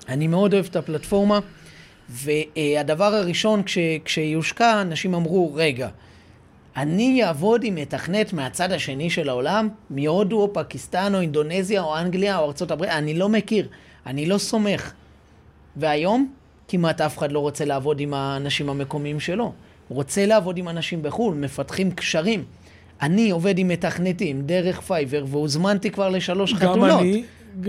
[0.08, 1.38] אני מאוד אוהב את הפלטפורמה,
[2.08, 5.88] והדבר הראשון כש, כשהושקה, אנשים אמרו, רגע,
[6.76, 12.38] אני אעבוד עם מתכנת מהצד השני של העולם, מהודו או פקיסטן או אינדונזיה או אנגליה
[12.38, 13.68] או ארה"ב, אני לא מכיר,
[14.06, 14.92] אני לא סומך.
[15.76, 16.32] והיום
[16.68, 19.52] כמעט אף אחד לא רוצה לעבוד עם האנשים המקומיים שלו.
[19.88, 22.44] הוא רוצה לעבוד עם אנשים בחו"ל, מפתחים קשרים.
[23.02, 26.90] אני עובד עם מתכנתים דרך פייבר, והוזמנתי כבר לשלוש גם חתונות.
[26.90, 27.22] גם אני.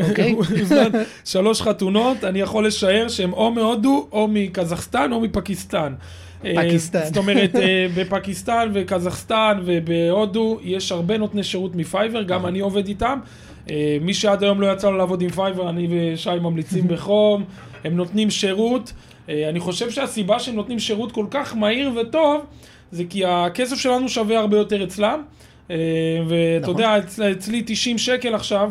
[0.10, 0.36] אוקיי?
[1.26, 5.94] שלוש חתונות, אני יכול לשער שהן או מהודו, או מקזחסטן, או מפקיסטן.
[6.41, 7.06] פקיסטן.
[7.06, 13.20] זאת אומרת, אה, בפקיסטן וקזחסטן ובהודו יש הרבה נותני שירות מפייבר, גם אני עובד איתם.
[13.70, 17.44] אה, מי שעד היום לא יצא לו לעבוד עם פייבר, אני ושי ממליצים בחום,
[17.84, 18.94] הם נותנים שירות.
[19.30, 22.46] אה, אני חושב שהסיבה שהם נותנים שירות כל כך מהיר וטוב,
[22.92, 25.22] זה כי הכסף שלנו שווה הרבה יותר אצלם.
[25.70, 26.76] ואתה נכון.
[26.76, 26.98] יודע,
[27.32, 28.70] אצלי 90 שקל עכשיו,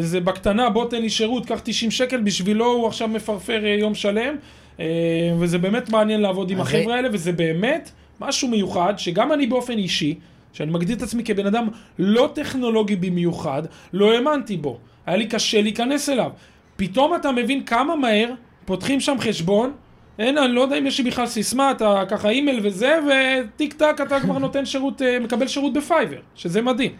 [0.00, 4.36] זה בקטנה, בוא תן לי שירות, קח 90 שקל, בשבילו הוא עכשיו מפרפר יום שלם.
[4.80, 9.78] אה, וזה באמת מעניין לעבוד עם החבר'ה האלה, וזה באמת משהו מיוחד, שגם אני באופן
[9.78, 10.14] אישי,
[10.52, 13.62] שאני מגדיר את עצמי כבן אדם לא טכנולוגי במיוחד,
[13.92, 14.78] לא האמנתי בו.
[15.06, 16.30] היה לי קשה להיכנס אליו.
[16.76, 18.28] פתאום אתה מבין כמה מהר
[18.66, 19.72] פותחים שם חשבון,
[20.18, 24.00] אין, אני לא יודע אם יש לי בכלל סיסמה, אתה ככה אימייל וזה, וטיק טק
[24.06, 26.92] אתה כבר נותן שירות, אה, מקבל שירות בפייבר, שזה מדהים.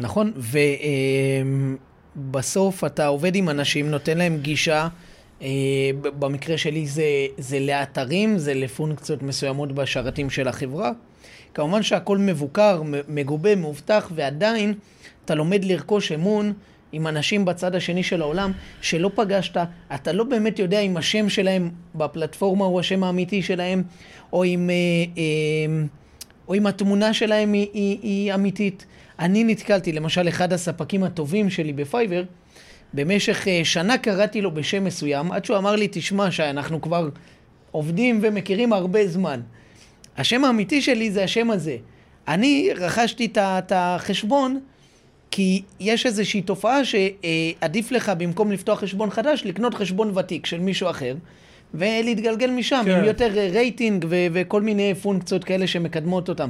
[0.00, 0.32] נכון,
[2.16, 4.88] ובסוף אתה עובד עם אנשים, נותן להם גישה.
[5.42, 5.48] אה,
[6.02, 7.04] במקרה שלי זה,
[7.38, 10.90] זה לאתרים, זה לפונקציות מסוימות בשרתים של החברה.
[11.54, 14.74] כמובן שהכל מבוקר, מגובה, מאובטח, ועדיין
[15.24, 16.52] אתה לומד לרכוש אמון
[16.96, 19.56] עם אנשים בצד השני של העולם שלא פגשת,
[19.94, 23.82] אתה לא באמת יודע אם השם שלהם בפלטפורמה הוא השם האמיתי שלהם,
[24.32, 24.74] או אם, אה,
[25.18, 25.84] אה,
[26.48, 28.86] או אם התמונה שלהם היא, היא, היא אמיתית.
[29.18, 32.22] אני נתקלתי, למשל, אחד הספקים הטובים שלי בפייבר,
[32.94, 37.08] במשך אה, שנה קראתי לו בשם מסוים, עד שהוא אמר לי, תשמע, שאנחנו כבר
[37.70, 39.40] עובדים ומכירים הרבה זמן.
[40.16, 41.76] השם האמיתי שלי זה השם הזה.
[42.28, 44.60] אני רכשתי את החשבון
[45.30, 50.90] כי יש איזושהי תופעה שעדיף לך במקום לפתוח חשבון חדש, לקנות חשבון ותיק של מישהו
[50.90, 51.14] אחר.
[51.74, 52.90] ולהתגלגל משם כן.
[52.90, 56.48] עם יותר רייטינג ו- וכל מיני פונקציות כאלה שמקדמות אותם.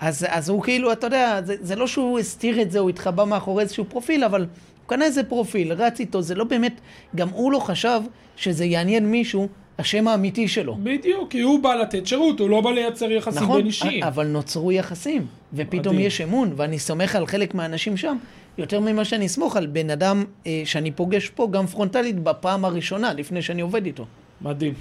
[0.00, 3.24] אז, אז הוא כאילו, אתה יודע, זה, זה לא שהוא הסתיר את זה, הוא התחבא
[3.24, 4.48] מאחורי איזשהו פרופיל, אבל הוא
[4.86, 6.80] קנה איזה פרופיל, רץ איתו, זה לא באמת,
[7.16, 8.00] גם הוא לא חשב
[8.36, 10.76] שזה יעניין מישהו, השם האמיתי שלו.
[10.82, 14.00] בדיוק, כי הוא בא לתת שירות, הוא לא בא לייצר יחסים נכון, בין אישיים.
[14.00, 16.06] נכון, אבל נוצרו יחסים, ופתאום מדהים.
[16.06, 18.16] יש אמון, ואני סומך על חלק מהאנשים שם,
[18.58, 23.12] יותר ממה שאני אסמוך על בן אדם אה, שאני פוגש פה, גם פרונטלית, בפעם הראשונה,
[23.12, 24.06] לפני שאני עובד איתו.
[24.40, 24.74] מדהים,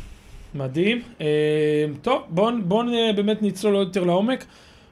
[0.55, 1.01] מדהים.
[1.21, 2.83] אה, טוב, בואו בוא,
[3.15, 4.45] באמת נצלול עוד יותר לעומק.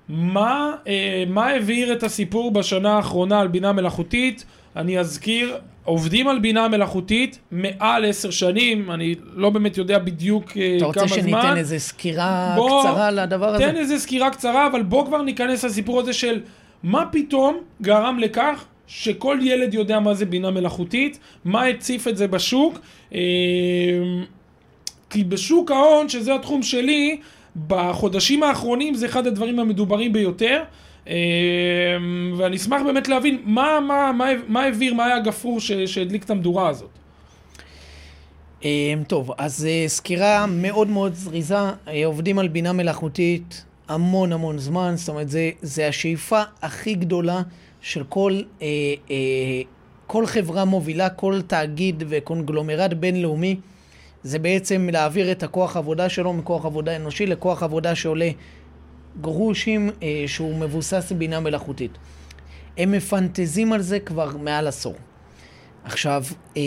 [0.10, 4.46] מה, אה, מה הבהיר את הסיפור בשנה האחרונה על בינה מלאכותית?
[4.76, 5.58] אני אזכיר,
[5.90, 10.78] עובדים על בינה מלאכותית מעל עשר שנים, אני לא באמת יודע בדיוק כמה זמן.
[10.78, 13.64] אתה רוצה שניתן איזה סקירה בוא, קצרה לדבר הזה?
[13.64, 16.40] תן איזה סקירה קצרה, אבל בוא כבר ניכנס לסיפור הזה של
[16.84, 22.28] מה פתאום גרם לכך שכל ילד יודע מה זה בינה מלאכותית, מה הציף את זה
[22.28, 22.80] בשוק.
[23.14, 23.20] אה,
[25.10, 27.20] כי בשוק ההון, שזה התחום שלי,
[27.68, 30.64] בחודשים האחרונים זה אחד הדברים המדוברים ביותר.
[31.08, 31.14] אה,
[32.38, 36.70] ואני אשמח באמת להבין מה, מה, מה, מה העביר, מה היה הגפרור שהדליק את המדורה
[36.70, 36.90] הזאת.
[38.66, 41.60] אה, טוב, אז אה, סקירה מאוד מאוד זריזה.
[42.06, 47.42] עובדים על בינה מלאכותית המון המון זמן, זאת אומרת, זה, זה השאיפה הכי גדולה
[47.82, 48.42] של כל,
[50.08, 53.56] כל חברה מובילה, כל תאגיד וקונגלומרט בינלאומי.
[54.24, 58.30] זה בעצם להעביר את הכוח עבודה שלו מכוח עבודה אנושי לכוח עבודה שעולה
[59.22, 61.98] גרושים, אה, שהוא מבוסס בינה מלאכותית.
[62.78, 64.96] הם מפנטזים על זה כבר מעל עשור.
[65.84, 66.24] עכשיו,
[66.58, 66.62] אה,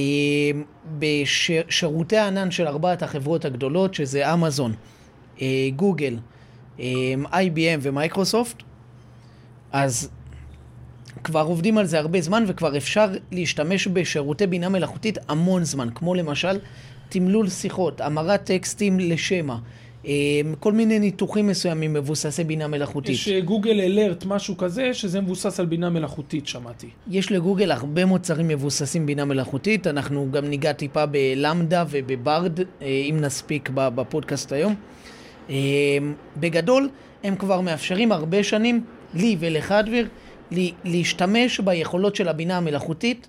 [0.99, 4.75] בשירותי הענן של ארבעת החברות הגדולות, שזה אמזון,
[5.41, 6.19] אה, גוגל,
[6.81, 8.57] אה, IBM ומייקרוסופט,
[9.73, 10.11] אז
[11.25, 16.15] כבר עובדים על זה הרבה זמן וכבר אפשר להשתמש בשירותי בינה מלאכותית המון זמן, כמו
[16.15, 16.59] למשל
[17.09, 19.57] תמלול שיחות, המרת טקסטים לשמע,
[20.61, 23.15] כל מיני ניתוחים מסוימים מבוססי בינה מלאכותית.
[23.15, 26.89] יש אה, גוגל אלרט, משהו כזה, שזה מבוסס על בינה מלאכותית, שמעתי.
[27.11, 32.65] יש לגוגל הרבה מוצרים מבוססים בינה מלאכותית, אנחנו גם ניגע טיפה בלמדה ובברד, אה,
[33.11, 34.75] אם נספיק בפודקאסט היום.
[35.51, 35.57] אה,
[36.37, 36.89] בגדול,
[37.25, 38.85] הם כבר מאפשרים הרבה שנים,
[39.15, 40.09] לי ולך דביר,
[40.85, 43.29] להשתמש ביכולות של הבינה המלאכותית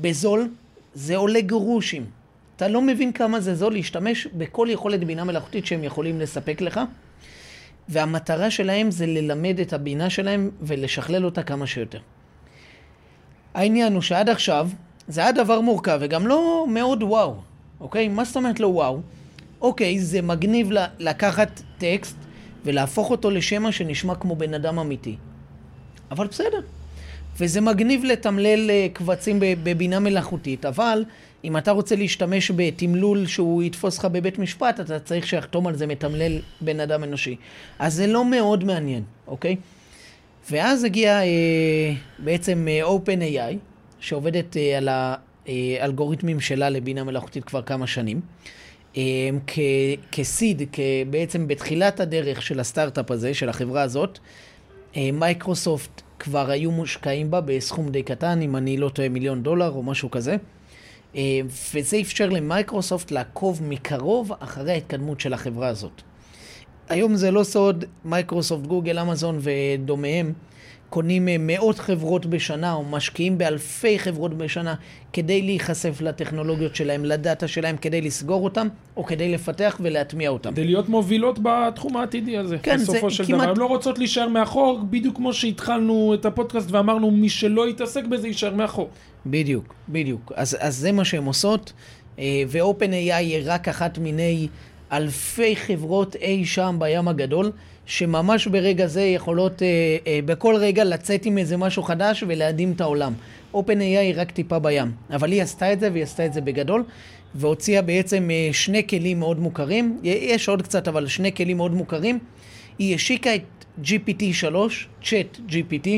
[0.00, 0.48] בזול,
[0.94, 2.19] זה עולה גרושים.
[2.60, 6.80] אתה לא מבין כמה זה זול להשתמש בכל יכולת בינה מלאכותית שהם יכולים לספק לך.
[7.88, 11.98] והמטרה שלהם זה ללמד את הבינה שלהם ולשכלל אותה כמה שיותר.
[13.54, 14.68] העניין הוא שעד עכשיו
[15.08, 17.34] זה היה דבר מורכב וגם לא מאוד וואו,
[17.80, 18.08] אוקיי?
[18.08, 19.00] מה זאת אומרת לא וואו?
[19.60, 22.16] אוקיי, זה מגניב לקחת טקסט
[22.64, 25.16] ולהפוך אותו לשמע שנשמע כמו בן אדם אמיתי.
[26.10, 26.60] אבל בסדר.
[27.38, 31.04] וזה מגניב לתמלל אה, קבצים בבינה מלאכותית, אבל
[31.44, 35.86] אם אתה רוצה להשתמש בתמלול שהוא יתפוס לך בבית משפט, אתה צריך שיחתום על זה
[35.86, 37.36] מתמלל בן אדם אנושי.
[37.78, 39.56] אז זה לא מאוד מעניין, אוקיי?
[40.50, 43.54] ואז הגיע אה, בעצם אה, OpenAI,
[44.00, 44.88] שעובדת אה, על
[45.46, 48.20] האלגוריתמים שלה לבינה מלאכותית כבר כמה שנים.
[48.96, 49.02] אה,
[50.12, 50.62] כ seed,
[51.10, 54.18] בעצם בתחילת הדרך של הסטארט-אפ הזה, של החברה הזאת,
[54.96, 59.70] אה, מייקרוסופט כבר היו מושקעים בה בסכום די קטן, אם אני לא טועה מיליון דולר
[59.70, 60.36] או משהו כזה.
[61.16, 61.40] אה,
[61.74, 66.02] וזה אפשר למייקרוסופט לעקוב מקרוב אחרי ההתקדמות של החברה הזאת.
[66.88, 70.32] היום זה לא סוד, מייקרוסופט, גוגל, אמזון ודומיהם
[70.90, 74.74] קונים אה, מאות חברות בשנה או משקיעים באלפי חברות בשנה
[75.12, 80.50] כדי להיחשף לטכנולוגיות שלהם, לדאטה שלהם, כדי לסגור אותם או כדי לפתח ולהטמיע אותם.
[80.52, 82.58] כדי להיות מובילות בתחום העתידי הזה.
[82.58, 83.50] כן, בסופו של כמעט- דבר.
[83.50, 88.26] הן לא רוצות להישאר מאחור, בדיוק כמו שהתחלנו את הפודקאסט ואמרנו, מי שלא יתעסק בזה
[88.26, 88.88] יישאר מאחור.
[89.26, 90.32] בדיוק, בדיוק.
[90.36, 91.72] אז, אז זה מה שהן עושות,
[92.18, 94.48] אה, ו-OpenAI היא רק אחת מיני
[94.92, 97.52] אלפי חברות אי שם בים הגדול,
[97.86, 102.80] שממש ברגע זה יכולות אה, אה, בכל רגע לצאת עם איזה משהו חדש ולהדהים את
[102.80, 103.12] העולם.
[103.54, 106.84] OpenAI היא רק טיפה בים, אבל היא עשתה את זה והיא עשתה את זה בגדול,
[107.34, 112.18] והוציאה בעצם שני כלים מאוד מוכרים, יש עוד קצת, אבל שני כלים מאוד מוכרים.
[112.78, 114.54] היא השיקה את GPT-3,
[115.02, 115.88] Chat GPT,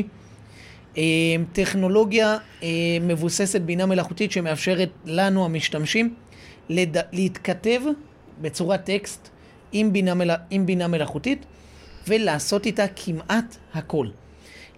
[1.53, 2.67] טכנולוגיה אה,
[3.01, 6.13] מבוססת בינה מלאכותית שמאפשרת לנו המשתמשים
[6.69, 6.97] לד...
[7.11, 7.81] להתכתב
[8.41, 9.29] בצורת טקסט
[9.71, 10.29] עם בינה, מל...
[10.49, 11.45] עם בינה מלאכותית
[12.07, 14.07] ולעשות איתה כמעט הכל.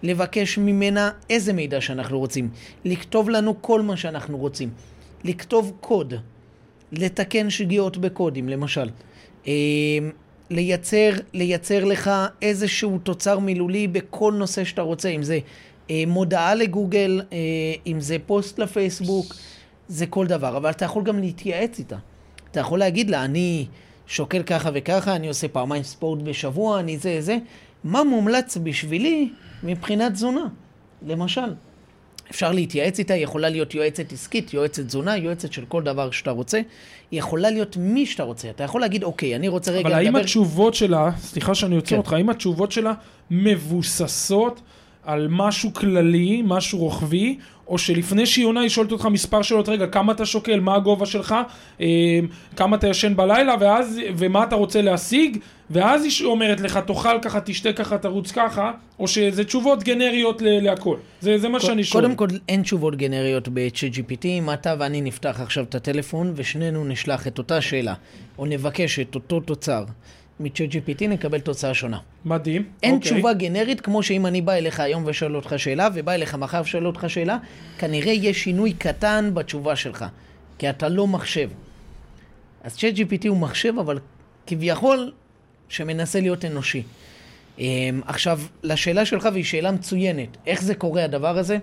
[0.02, 2.50] לבקש ממנה איזה מידע שאנחנו רוצים,
[2.84, 4.70] לכתוב לנו כל מה שאנחנו רוצים,
[5.24, 6.14] לכתוב קוד,
[6.92, 8.90] לתקן שגיאות בקודים למשל,
[9.46, 9.52] אה,
[10.50, 12.10] לייצר, לייצר לך
[12.42, 15.38] איזשהו תוצר מילולי בכל נושא שאתה רוצה, אם זה
[16.06, 17.38] מודעה לגוגל, אה,
[17.86, 19.34] אם זה פוסט לפייסבוק,
[19.88, 21.96] זה כל דבר, אבל אתה יכול גם להתייעץ איתה.
[22.50, 23.66] אתה יכול להגיד לה, אני
[24.06, 27.38] שוקל ככה וככה, אני עושה פעמיים ספורט בשבוע, אני זה זה.
[27.84, 29.30] מה מומלץ בשבילי
[29.62, 30.46] מבחינת תזונה,
[31.06, 31.54] למשל?
[32.30, 36.30] אפשר להתייעץ איתה, היא יכולה להיות יועצת עסקית, יועצת תזונה, יועצת של כל דבר שאתה
[36.30, 36.60] רוצה.
[37.10, 38.50] היא יכולה להיות מי שאתה רוצה.
[38.50, 40.18] אתה יכול להגיד, אוקיי, אני רוצה רגע אבל האם לדבר...
[40.18, 41.96] התשובות שלה, סליחה שאני עוצר כן.
[41.96, 42.92] אותך, האם התשובות שלה
[43.30, 44.60] מבוססות
[45.06, 47.38] על משהו כללי, משהו רוחבי,
[47.68, 51.06] או שלפני שהיא עונה היא שואלת אותך מספר שאלות, רגע, כמה אתה שוקל, מה הגובה
[51.06, 51.34] שלך,
[51.80, 51.86] אה,
[52.56, 55.38] כמה אתה ישן בלילה, ואז, ומה אתה רוצה להשיג,
[55.70, 60.60] ואז היא אומרת לך, תאכל ככה, תשתה ככה, תרוץ ככה, או שזה תשובות גנריות ל-
[60.64, 60.96] להכל.
[61.20, 62.02] זה, זה מה שאני שואל.
[62.02, 64.24] קודם כל, אין תשובות גנריות ב-ChatGPT.
[64.24, 67.94] אם אתה ואני נפתח עכשיו את הטלפון ושנינו נשלח את אותה שאלה,
[68.38, 69.84] או נבקש את אותו תוצר
[70.40, 71.98] מ-ChatGPT, נקבל תוצאה שונה.
[72.24, 72.64] מדהים.
[72.82, 73.12] אין אוקיי.
[73.12, 76.86] תשובה גנרית, כמו שאם אני בא אליך היום ושואל אותך שאלה, ובא אליך מחר ושואל
[76.86, 77.38] אותך שאלה,
[77.78, 80.04] כנראה יש שינוי קטן בתשובה שלך,
[80.58, 81.50] כי אתה לא מחשב.
[82.64, 83.98] אז ChatGPT הוא מחשב, אבל
[84.46, 85.12] כביכול
[85.68, 86.82] שמנסה להיות אנושי.
[87.58, 91.58] אמ, עכשיו, לשאלה שלך, והיא שאלה מצוינת, איך זה קורה הדבר הזה?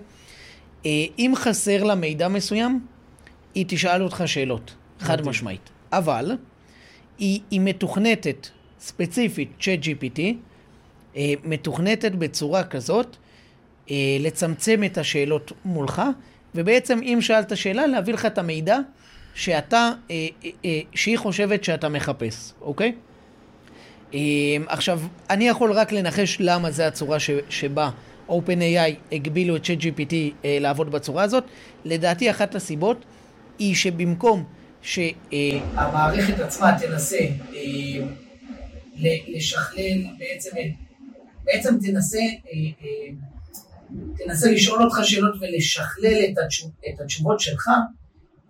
[0.86, 2.86] אה, אם חסר לה מידע מסוים,
[3.54, 5.70] היא תשאל אותך שאלות, חד משמעית.
[5.92, 6.36] אבל
[7.18, 8.48] היא, היא מתוכנתת,
[8.84, 10.20] ספציפית, ChatGPT,
[11.16, 13.16] אה, מתוכנתת בצורה כזאת,
[13.90, 16.02] אה, לצמצם את השאלות מולך,
[16.54, 18.78] ובעצם אם שאלת שאלה, להביא לך את המידע
[19.34, 19.90] שאתה,
[20.94, 22.92] שהיא חושבת שאתה מחפש, אוקיי?
[24.66, 27.90] עכשיו, אני יכול רק לנחש למה זה הצורה ש, שבה
[28.28, 31.44] OpenAI הגבילו את ChatGPT לעבוד בצורה הזאת.
[31.84, 33.04] לדעתי אחת הסיבות
[33.58, 34.44] היא שבמקום
[34.82, 38.23] שהמערכת עצמה תנסה אה,
[38.96, 40.50] לשכלל בעצם,
[41.44, 42.52] בעצם תנסה, אה,
[42.82, 43.14] אה,
[44.16, 46.18] תנסה לשאול אותך שאלות ולשכלל
[46.88, 47.68] את התשובות שלך,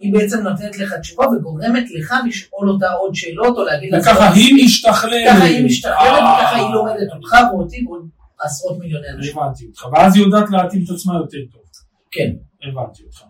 [0.00, 4.00] היא בעצם נותנת לך תשובה וגורמת לך לשאול אותה עוד שאלות או להגיד לה...
[4.00, 5.28] וככה היא משתכללת.
[5.28, 8.08] ככה היא משתכללת וככה היא לומדת אותך ואותי ועוד
[8.40, 9.38] עשרות מיליוני אנשים.
[9.38, 11.62] הבנתי אותך, ואז היא יודעת להתאים את עצמה יותר טוב.
[12.10, 12.30] כן.
[12.62, 13.22] הבנתי אותך.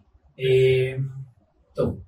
[1.74, 1.98] טוב,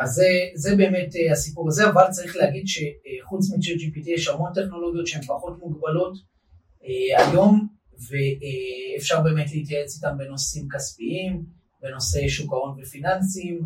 [0.00, 5.06] אז זה, זה באמת uh, הסיפור הזה, אבל צריך להגיד שחוץ מ-GPT יש המון טכנולוגיות
[5.06, 11.44] שהן פחות מוגבלות uh, היום, ואפשר uh, באמת להתייעץ איתן בנושאים כספיים,
[11.82, 13.60] בנושאי שוק ההון ופיננסים,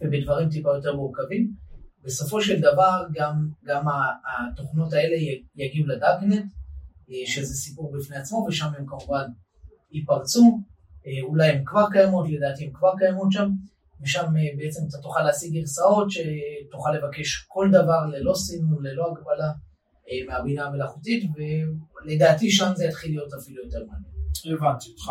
[0.00, 1.52] ובדברים טיפה יותר מורכבים.
[2.04, 5.16] בסופו של דבר גם, גם התוכנות האלה
[5.56, 6.44] יגיעו לדארקנט,
[7.26, 9.24] שזה סיפור בפני עצמו, ושם הם כמובן
[9.92, 10.60] ייפרצו,
[11.22, 13.50] אולי הן כבר קיימות, לדעתי הן כבר קיימות שם.
[14.02, 19.50] ושם אה, בעצם אתה תוכל להשיג גרסאות שתוכל לבקש כל דבר ללא סינון, ללא הגבלה
[20.10, 24.16] אה, מהבינה המלאכותית, ולדעתי שם זה יתחיל להיות אפילו יותר מעניין.
[24.56, 25.10] הבנתי אותך.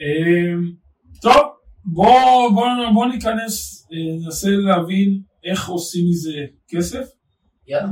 [0.00, 0.72] אמ,
[1.22, 1.46] טוב,
[1.84, 6.32] בוא, בוא, בוא ניכנס, אה, ננסה להבין איך עושים מזה
[6.68, 7.04] כסף.
[7.66, 7.88] יאללה.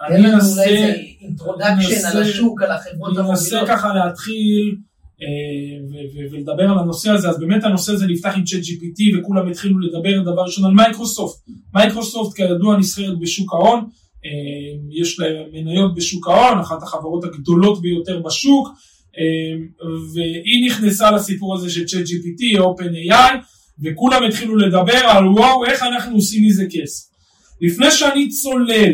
[0.00, 0.28] אני אנסה...
[0.28, 3.26] לנו איזה introduction על השוק, על החברות המובילות.
[3.26, 4.84] אני אנסה ככה להתחיל אה,
[6.30, 10.22] ולדבר על הנושא הזה, אז באמת הנושא הזה נפתח עם צ'אט GPT וכולם התחילו לדבר
[10.32, 11.36] דבר ראשון על מייקרוסופט.
[11.74, 13.80] מייקרוסופט כידוע נסחרת בשוק ההון,
[14.24, 18.68] אה, יש להם מניות בשוק ההון, אחת החברות הגדולות ביותר בשוק,
[19.18, 19.56] אה,
[20.14, 23.34] והיא נכנסה לסיפור הזה של צ'אט GPT, OpenAI,
[23.84, 27.04] וכולם התחילו לדבר על וואו, איך אנחנו עושים מזה כסף.
[27.60, 28.92] לפני שאני צולל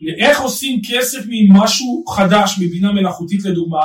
[0.00, 3.82] לאיך עושים כסף ממשהו חדש, מבינה מלאכותית לדוגמה,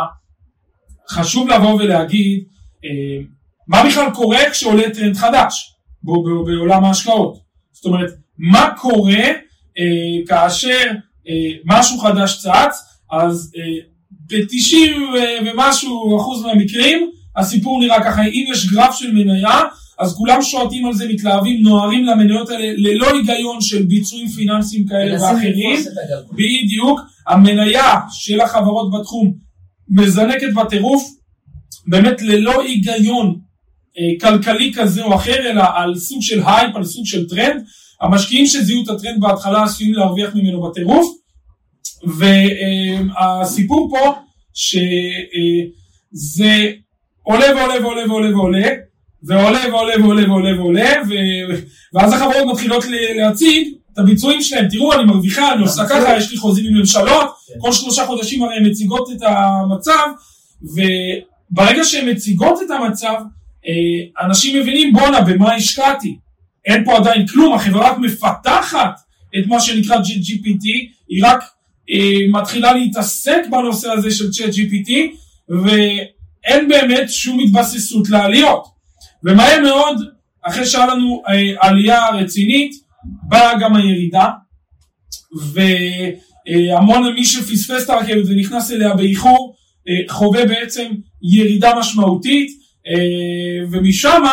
[1.10, 2.44] חשוב לבוא ולהגיד
[2.86, 3.24] אה,
[3.68, 7.38] מה בכלל קורה כשעולה טרנד חדש בעולם ההשקעות.
[7.72, 9.26] זאת אומרת, מה קורה
[9.78, 10.84] אה, כאשר
[11.28, 11.34] אה,
[11.66, 13.52] משהו חדש צץ, אז
[14.12, 15.00] ב-90
[15.46, 19.62] ומשהו אחוז מהמקרים הסיפור נראה ככה, אם יש גרף של מניה,
[20.00, 25.24] אז כולם שועטים על זה, מתלהבים, נוהרים למניות האלה ללא היגיון של ביצועים פיננסיים כאלה
[25.24, 25.80] ואחרים.
[26.32, 29.34] בדיוק, המניה של החברות בתחום
[29.90, 31.04] מזנקת בטירוף,
[31.88, 33.40] באמת ללא היגיון
[33.98, 37.64] אה, כלכלי כזה או אחר, אלא על סוג של הייפ, על סוג של טרנד.
[38.02, 41.18] המשקיעים שזיהו את הטרנד בהתחלה עשויים להרוויח ממנו בטירוף,
[42.04, 44.16] והסיפור פה
[44.54, 46.72] שזה
[47.24, 48.68] עולה ועולה ועולה ועולה ועולה,
[49.24, 50.92] ועולה ועולה ועולה ועולה ועולה,
[51.94, 53.68] ואז החברות מתחילות להציג
[53.98, 57.54] את הביצועים שלהם, תראו אני מרוויחה, אני עושה ככה, יש לי חוזים עם ממשלות, כן.
[57.60, 60.08] כל שלושה חודשים הרי הן מציגות את המצב,
[60.62, 63.14] וברגע שהן מציגות את המצב,
[63.68, 66.18] אה, אנשים מבינים בואנה במה השקעתי,
[66.66, 69.00] אין פה עדיין כלום, החברה רק מפתחת
[69.40, 70.66] את מה שנקרא GPT,
[71.08, 71.44] היא רק
[71.90, 74.92] אה, מתחילה להתעסק בנושא הזה של צ'אט GPT,
[75.50, 78.66] ואין באמת שום התבססות לעליות.
[79.24, 79.98] ומהר מאוד,
[80.42, 82.87] אחרי שהיה לנו אה, עלייה רצינית,
[83.28, 84.30] באה גם הירידה,
[85.54, 89.56] והמון מי שפספס את הרכבת ונכנס אליה באיחור,
[89.88, 90.92] אה, חווה בעצם
[91.22, 92.50] ירידה משמעותית,
[92.88, 94.24] אה, ומשם,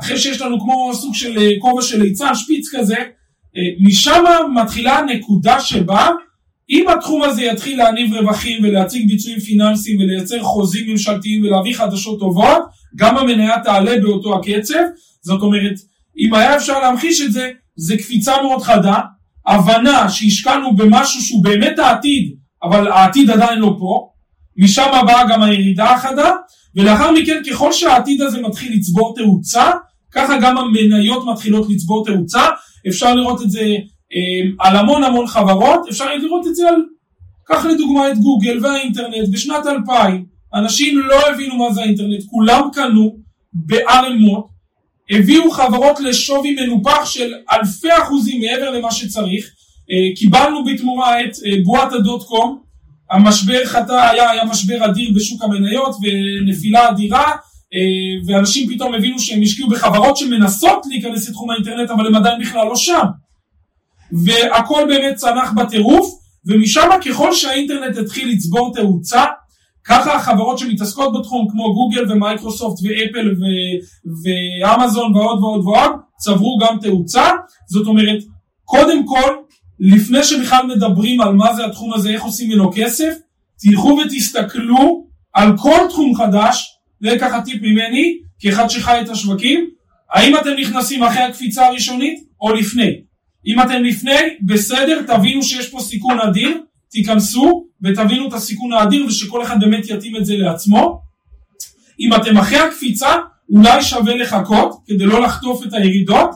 [0.00, 2.96] אחרי שיש לנו כמו סוג של אה, כובע של ליצן, שפיץ כזה,
[3.80, 6.10] משם מתחילה הנקודה שבה
[6.70, 12.62] אם התחום הזה יתחיל להניב רווחים ולהציג ביצועים פיננסיים ולייצר חוזים ממשלתיים ולהביא חדשות טובות,
[12.96, 14.82] גם המניה תעלה באותו הקצב.
[15.22, 15.74] זאת אומרת,
[16.18, 17.50] אם היה אפשר להמחיש את זה,
[17.86, 18.98] זה קפיצה מאוד חדה,
[19.46, 24.08] הבנה שהשקענו במשהו שהוא באמת העתיד, אבל העתיד עדיין לא פה,
[24.56, 26.30] משם באה גם הירידה החדה,
[26.76, 29.70] ולאחר מכן ככל שהעתיד הזה מתחיל לצבור תאוצה,
[30.12, 32.42] ככה גם המניות מתחילות לצבור תאוצה,
[32.88, 33.60] אפשר לראות את זה
[34.14, 36.82] אה, על המון המון חברות, אפשר לראות את זה על,
[37.46, 40.24] קח לדוגמה את גוגל והאינטרנט בשנת 2000,
[40.54, 43.16] אנשים לא הבינו מה זה האינטרנט, כולם קנו
[43.52, 44.49] בערימות,
[45.10, 49.44] הביאו חברות לשווי מנופח של אלפי אחוזים מעבר למה שצריך,
[49.90, 52.62] אה, קיבלנו בתמורה את אה, בועת הדוט קום,
[53.10, 57.30] המשבר חטא, היה, היה משבר אדיר בשוק המניות ונפילה אדירה
[57.74, 62.66] אה, ואנשים פתאום הבינו שהם השקיעו בחברות שמנסות להיכנס לתחום האינטרנט אבל הם עדיין בכלל
[62.66, 63.04] לא שם.
[64.24, 69.24] והכל באמת צנח בטירוף ומשם ככל שהאינטרנט התחיל לצבור תאוצה
[69.90, 73.76] ככה החברות שמתעסקות בתחום כמו גוגל ומייקרוסופט ואפל ו-
[74.22, 77.24] ואמזון ועוד ועוד ועוד צברו גם תאוצה.
[77.68, 78.22] זאת אומרת
[78.64, 79.34] קודם כל
[79.80, 83.14] לפני שבכלל מדברים על מה זה התחום הזה איך עושים ממנו כסף
[83.60, 89.70] תלכו ותסתכלו על כל תחום חדש זה ככה טיפ ממני כאחד שחי את השווקים.
[90.14, 92.90] האם אתם נכנסים אחרי הקפיצה הראשונית או לפני?
[93.46, 96.60] אם אתם לפני בסדר תבינו שיש פה סיכון אדיר
[96.90, 101.00] תיכנסו ותבינו את הסיכון האדיר ושכל אחד באמת יתאים את זה לעצמו.
[102.00, 103.16] אם אתם אחרי הקפיצה,
[103.50, 106.30] אולי שווה לחכות כדי לא לחטוף את הירידות,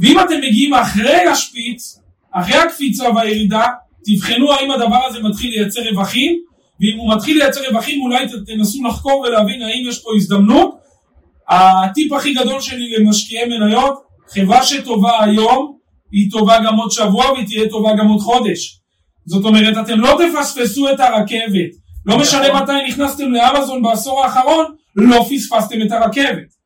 [0.00, 2.00] ואם אתם מגיעים אחרי השפיץ,
[2.32, 3.64] אחרי הקפיצה והירידה,
[4.04, 6.38] תבחנו האם הדבר הזה מתחיל לייצר רווחים,
[6.80, 10.74] ואם הוא מתחיל לייצר רווחים אולי תנסו לחקור ולהבין האם יש פה הזדמנות.
[11.48, 15.76] הטיפ הכי גדול שלי למשקיעי מניות, חברה שטובה היום,
[16.12, 18.80] היא טובה גם עוד שבוע והיא תהיה טובה גם עוד חודש.
[19.26, 21.70] זאת אומרת, אתם לא תפספסו את הרכבת.
[22.06, 24.64] לא משנה מתי נכנסתם לאמזון בעשור האחרון,
[24.96, 26.56] לא פספסתם את הרכבת.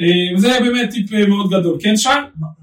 [0.00, 1.78] אה, זה באמת טיפ אה, מאוד גדול.
[1.80, 2.08] כן, שי?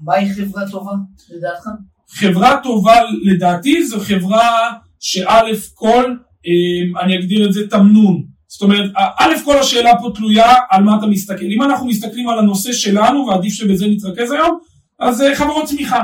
[0.02, 0.92] מהי חברה טובה,
[1.30, 1.66] לדעתך?
[2.10, 5.40] חברה טובה לדעתי זו חברה שא'
[5.74, 6.14] כל,
[6.46, 8.24] אה, אני אגדיר את זה תמנון.
[8.48, 11.44] זאת אומרת, א' כל השאלה פה תלויה על מה אתה מסתכל.
[11.44, 14.58] אם אנחנו מסתכלים על הנושא שלנו, ועדיף שבזה נתרכז היום,
[15.00, 16.02] אז חברות צמיחה.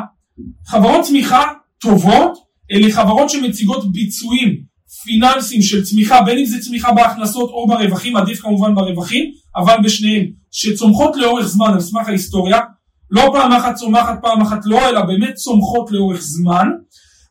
[0.66, 1.42] חברות צמיחה
[1.80, 2.38] טובות,
[2.72, 4.70] אלה חברות שמציגות ביצועים
[5.04, 10.26] פיננסיים של צמיחה, בין אם זה צמיחה בהכנסות או ברווחים, עדיף כמובן ברווחים, אבל בשניהם,
[10.50, 12.60] שצומחות לאורך זמן על סמך ההיסטוריה,
[13.10, 16.68] לא פעם אחת צומחת, פעם אחת לא, אלא באמת צומחות לאורך זמן.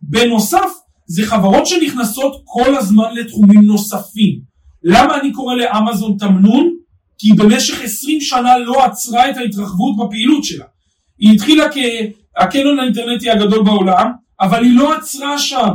[0.02, 0.70] בנוסף,
[1.08, 4.40] זה חברות שנכנסות כל הזמן לתחומים נוספים.
[4.84, 6.74] למה אני קורא לאמזון תמנון?
[7.18, 10.66] כי במשך 20 שנה לא עצרה את ההתרחבות בפעילות שלה.
[11.20, 14.12] היא התחילה כהקנון האינטרנטי הגדול בעולם,
[14.42, 15.74] אבל היא לא עצרה שם.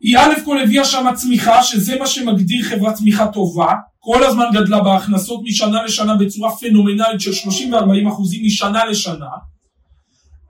[0.00, 4.80] היא א' כל הביאה שם צמיחה, שזה מה שמגדיר חברת צמיחה טובה, כל הזמן גדלה
[4.80, 9.26] בהכנסות משנה לשנה בצורה פנומנלית של 30 ו-40 אחוזים משנה לשנה,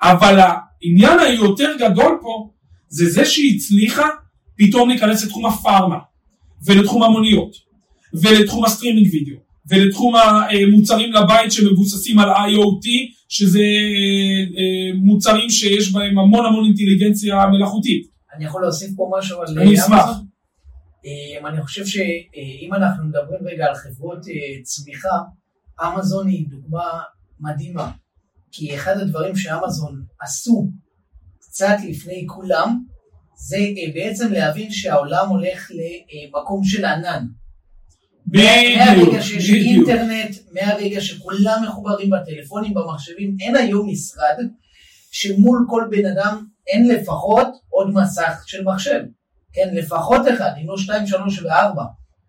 [0.03, 2.51] אבל העניין היותר גדול פה,
[2.89, 4.09] זה זה שהיא הצליחה
[4.57, 5.99] פתאום להיכנס לתחום הפארמה,
[6.67, 7.51] ולתחום המוניות,
[8.23, 9.37] ולתחום הסטרימינג וידאו,
[9.71, 12.89] ולתחום המוצרים לבית שמבוססים על IoT,
[13.29, 13.59] שזה
[14.59, 18.07] אה, מוצרים שיש בהם המון המון אינטליגנציה מלאכותית.
[18.35, 20.09] אני יכול להוסיף פה משהו על אני אשמח.
[21.07, 25.18] אה, אני חושב שאם אנחנו מדברים רגע על חברות אה, צמיחה,
[25.83, 27.01] אמזון היא דוגמה
[27.41, 27.91] מדהימה.
[28.53, 30.68] כי אחד הדברים שאמזון עשו
[31.39, 32.79] קצת לפני כולם,
[33.49, 33.59] זה
[33.95, 37.26] בעצם להבין שהעולם הולך למקום של ענן.
[38.33, 44.37] מהרגע שיש אינטרנט, מהרגע שכולם מחוברים בטלפונים, במחשבים, אין היום משרד
[45.11, 49.01] שמול כל בן אדם אין לפחות עוד מסך של מחשב.
[49.53, 51.83] כן, לפחות אחד, אם לא שתיים, שלוש וארבע.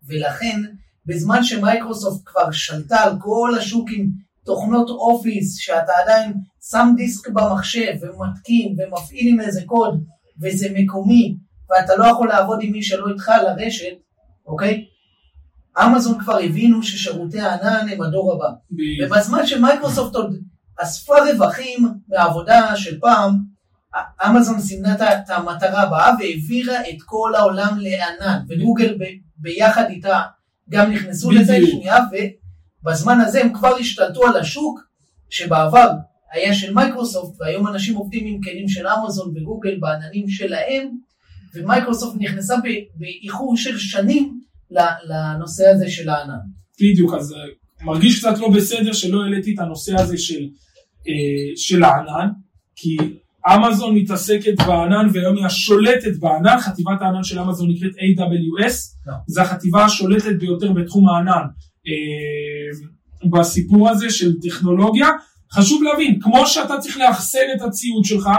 [0.07, 0.61] ולכן,
[1.05, 4.07] בזמן שמייקרוסופט כבר שלטה על כל השוק עם
[4.45, 6.33] תוכנות אופיס, שאתה עדיין
[6.69, 10.03] שם דיסק במחשב ומתקין ומפעיל עם איזה קוד,
[10.41, 11.37] וזה מקומי,
[11.69, 13.95] ואתה לא יכול לעבוד עם מי שלא איתך לרשת,
[14.45, 14.85] אוקיי?
[15.85, 18.49] אמזון כבר הבינו ששירותי הענן הם הדור הבא.
[19.03, 20.35] ובזמן שמייקרוסופט עוד
[20.81, 23.39] אספה רווחים מהעבודה של פעם,
[24.27, 29.03] אמזון סימנה את המטרה הבאה והעבירה את כל העולם לענן, וגוגל ב,
[29.37, 30.21] ביחד איתה
[30.69, 31.97] גם נכנסו לזה שנייה,
[32.83, 34.79] ובזמן הזה הם כבר השתלטו על השוק
[35.29, 35.91] שבעבר
[36.31, 40.89] היה של מייקרוסופט, והיום אנשים עובדים עם כלים של אמזון וגוגל בעננים שלהם,
[41.55, 42.55] ומייקרוסופט נכנסה
[42.95, 44.39] באיחור של שנים
[44.71, 46.39] לנושא הזה של הענן.
[46.81, 50.41] בדיוק, אז אה, מרגיש קצת לא בסדר שלא העליתי את הנושא הזה של,
[51.07, 52.29] אה, של הענן,
[52.75, 52.97] כי
[53.47, 58.73] אמזון מתעסקת בענן והיום היא השולטת בענן, חטיבת הענן של אמזון נקראת AWS,
[59.05, 59.13] לא.
[59.27, 61.47] זו החטיבה השולטת ביותר בתחום הענן
[61.87, 65.07] אה, בסיפור הזה של טכנולוגיה.
[65.53, 68.29] חשוב להבין, כמו שאתה צריך לאחסן את הציוד שלך,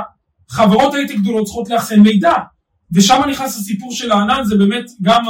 [0.49, 2.33] חברות הייטק גדולות צריכות לאחסן מידע,
[2.93, 5.24] ושם נכנס הסיפור של הענן, זה באמת גם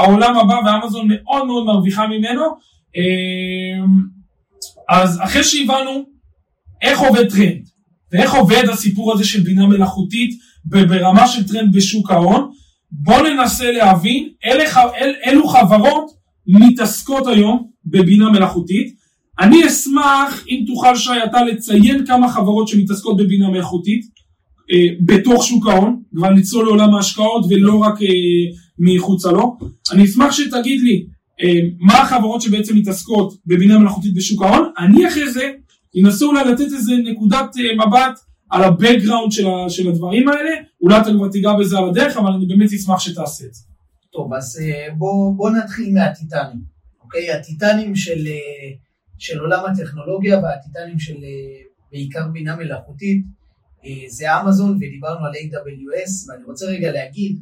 [0.00, 2.42] העולם הבא ואמזון מאוד מאוד מרוויחה ממנו.
[2.96, 4.00] אמ,
[4.88, 6.04] אז אחרי שהבנו
[6.82, 7.68] איך עובד טרנד
[8.12, 10.30] ואיך עובד הסיפור הזה של בינה מלאכותית
[10.64, 12.50] ברמה של טרנד בשוק ההון,
[12.92, 16.10] בואו ננסה להבין אל, אל, אילו חברות
[16.46, 18.94] מתעסקות היום בבינה מלאכותית.
[19.40, 24.04] אני אשמח אם תוכל שי אתה לציין כמה חברות שמתעסקות בבינה מלאכותית
[24.72, 28.08] אה, בתוך שוק ההון, כבר נצלול לעולם ההשקעות ולא רק, אה,
[28.80, 29.58] מחוצה לו.
[29.92, 31.06] אני אשמח שתגיד לי
[31.42, 35.50] אה, מה החברות שבעצם מתעסקות בבינה מלאכותית בשוק ההון, אני אחרי זה
[36.04, 38.20] אנסה אולי לתת איזה נקודת אה, מבט
[38.50, 40.50] על ה-background של, של הדברים האלה,
[40.82, 43.62] אולי אתה כבר תיגע בזה על הדרך, אבל אני באמת אשמח שתעשה את זה.
[44.12, 46.60] טוב, אז אה, בואו בוא נתחיל מהטיטנים,
[47.02, 47.32] אוקיי?
[47.32, 48.26] הטיטנים של,
[49.18, 51.16] של עולם הטכנולוגיה והטיטנים של
[51.92, 53.24] בעיקר בינה מלאכותית
[54.08, 57.38] זה אמזון ודיברנו על AWS ואני רוצה רגע להגיד,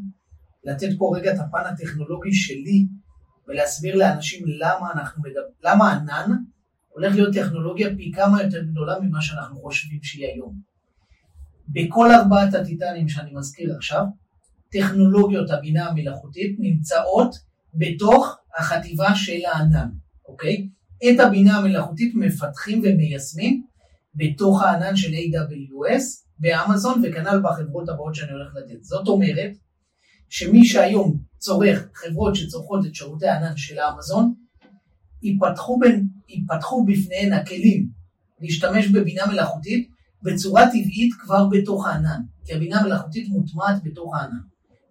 [0.69, 2.87] לתת פה רגע את הפן הטכנולוגי שלי
[3.49, 6.37] ולהסביר לאנשים למה אנחנו מדברים, למה ענן
[6.89, 10.61] הולך להיות טכנולוגיה פי כמה יותר גדולה ממה שאנחנו חושבים שהיא היום.
[11.69, 14.05] בכל ארבעת הטיטנים שאני מזכיר עכשיו,
[14.73, 17.37] טכנולוגיות הבינה המלאכותית נמצאות
[17.75, 19.89] בתוך החטיבה של הענן,
[20.29, 20.69] אוקיי?
[21.11, 23.63] את הבינה המלאכותית מפתחים ומיישמים
[24.15, 28.85] בתוך הענן של AWS באמזון וכנ"ל בחברות הבאות שאני הולך לתת.
[28.85, 29.53] זאת אומרת
[30.29, 34.35] שמי שהיום צורך, חברות שצורכות את שירותי הענן של האמזון,
[35.23, 37.89] ייפתחו, בין, ייפתחו בפניהן הכלים
[38.41, 39.89] להשתמש בבינה מלאכותית
[40.23, 44.41] בצורה טבעית כבר בתוך הענן, כי הבינה מלאכותית מוטמעת בתוך הענן.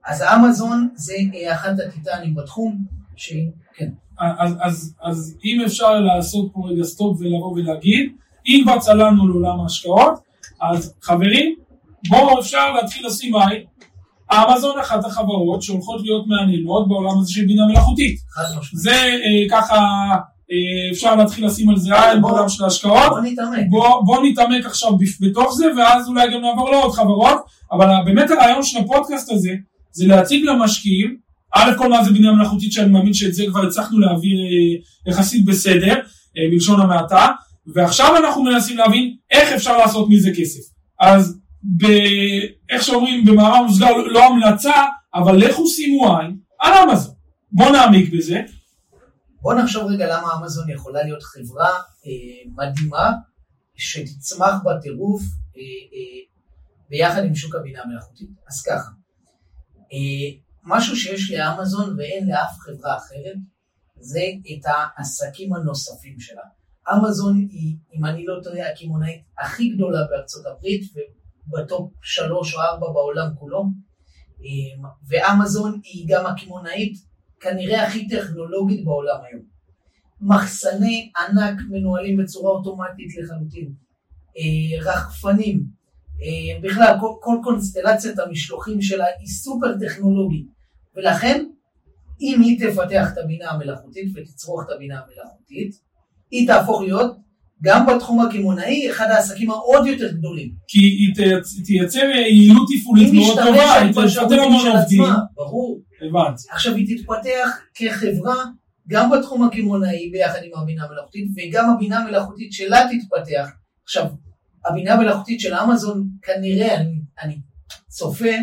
[0.05, 2.85] אז אמזון זה אה, אחת הטיטנים בתחום,
[3.15, 3.89] שכן.
[4.19, 8.11] אז, אז, אז אם אפשר לעשות פה רגע סטופ ולבוא ולהגיד,
[8.45, 10.13] אם כבר צללנו לעולם ההשקעות,
[10.61, 11.55] אז חברים,
[12.09, 13.63] בואו אפשר להתחיל לשים עין
[14.33, 18.19] אמזון אחת החברות שהולכות להיות מעניינות בעולם הזה של בינה מלאכותית.
[18.73, 19.75] זה אה, ככה
[20.51, 23.09] אה, אפשר להתחיל לשים על זה עין בעולם של ההשקעות.
[23.09, 23.65] בוא נתעמק.
[23.69, 27.37] בוא, בוא נתעמק עכשיו בתוך זה ואז אולי גם נעבור לעוד חברות.
[27.71, 29.51] אבל באמת הרעיון של הפודקאסט הזה
[29.91, 31.17] זה להציג למשקיעים,
[31.55, 35.45] א' כל מה זה בינה מלאכותית שאני מאמין שאת זה כבר הצלחנו להעביר אה, יחסית
[35.45, 35.93] בסדר,
[36.37, 37.27] אה, בלשון המעטה,
[37.75, 40.59] ועכשיו אנחנו מנסים להבין איך אפשר לעשות מזה כסף.
[40.99, 41.39] אז
[42.69, 44.73] איך שאומרים במאמר מוסגר, לא המלצה,
[45.13, 47.13] אבל לכו שימו עין על אמזון.
[47.51, 48.41] בואו נעמיק בזה.
[49.41, 53.11] בואו נחשוב רגע למה אמזון יכולה להיות חברה אה, מדהימה,
[53.75, 55.21] שתצמח בטירוף
[55.57, 56.19] אה, אה,
[56.89, 58.29] ביחד עם שוק הבינה המלאכותית.
[58.47, 58.89] אז ככה,
[59.93, 63.35] אה, משהו שיש לאמזון ואין לאף חברה אחרת,
[63.99, 66.41] זה את העסקים הנוספים שלה.
[66.93, 70.81] אמזון היא, אם אני לא טועה, הקמעונאית הכי גדולה בארצות הברית,
[71.47, 73.65] בטופ שלוש או ארבע בעולם כולו,
[74.41, 76.93] אמ, ואמזון היא גם הקמעונאית
[77.39, 79.43] כנראה הכי טכנולוגית בעולם היום.
[80.21, 83.73] מחסני ענק מנוהלים בצורה אוטומטית לחלוטין,
[84.37, 85.63] אה, רחפנים,
[86.21, 90.47] אה, בכלל כל, כל קונסטלציית המשלוחים שלה היא סופר טכנולוגית,
[90.95, 91.45] ולכן
[92.21, 95.75] אם היא תפתח את הבינה המלאכותית ותצרוך את הבינה המלאכותית,
[96.31, 97.17] היא תהפוך להיות
[97.63, 100.51] גם בתחום הקמעונאי, אחד העסקים העוד יותר גדולים.
[100.67, 101.13] כי היא
[101.65, 105.03] תייצר יעילות תפעולית מאוד טובה, היא תפתח המון עובדים.
[105.35, 105.81] ברור.
[106.01, 106.43] הבנתי.
[106.51, 108.43] עכשיו היא תתפתח כחברה
[108.89, 113.49] גם בתחום הקמעונאי ביחד עם הבינה המלאכותית, וגם הבינה המלאכותית שלה תתפתח.
[113.83, 114.05] עכשיו,
[114.65, 117.39] הבינה המלאכותית של אמזון כנראה, אני, אני
[117.87, 118.35] צופה,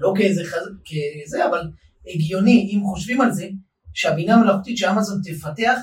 [0.00, 0.42] לא כאיזה,
[1.24, 1.70] כזה, אבל
[2.14, 3.48] הגיוני, אם חושבים על זה,
[3.94, 5.78] שהבינה המלאכותית שאמזון תפתח,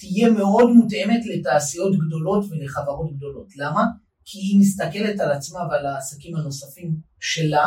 [0.00, 3.56] תהיה מאוד מותאמת לתעשיות גדולות ולחברות גדולות.
[3.56, 3.84] למה?
[4.24, 7.66] כי היא מסתכלת על עצמה ועל העסקים הנוספים שלה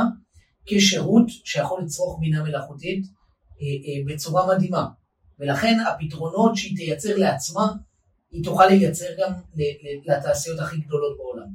[0.65, 4.87] כשירות שיכול לצרוך בינה מלאכותית אה, אה, בצורה מדהימה.
[5.39, 7.67] ולכן הפתרונות שהיא תייצר לעצמה,
[8.31, 9.33] היא תוכל לייצר גם
[10.05, 11.47] לתעשיות הכי גדולות בעולם.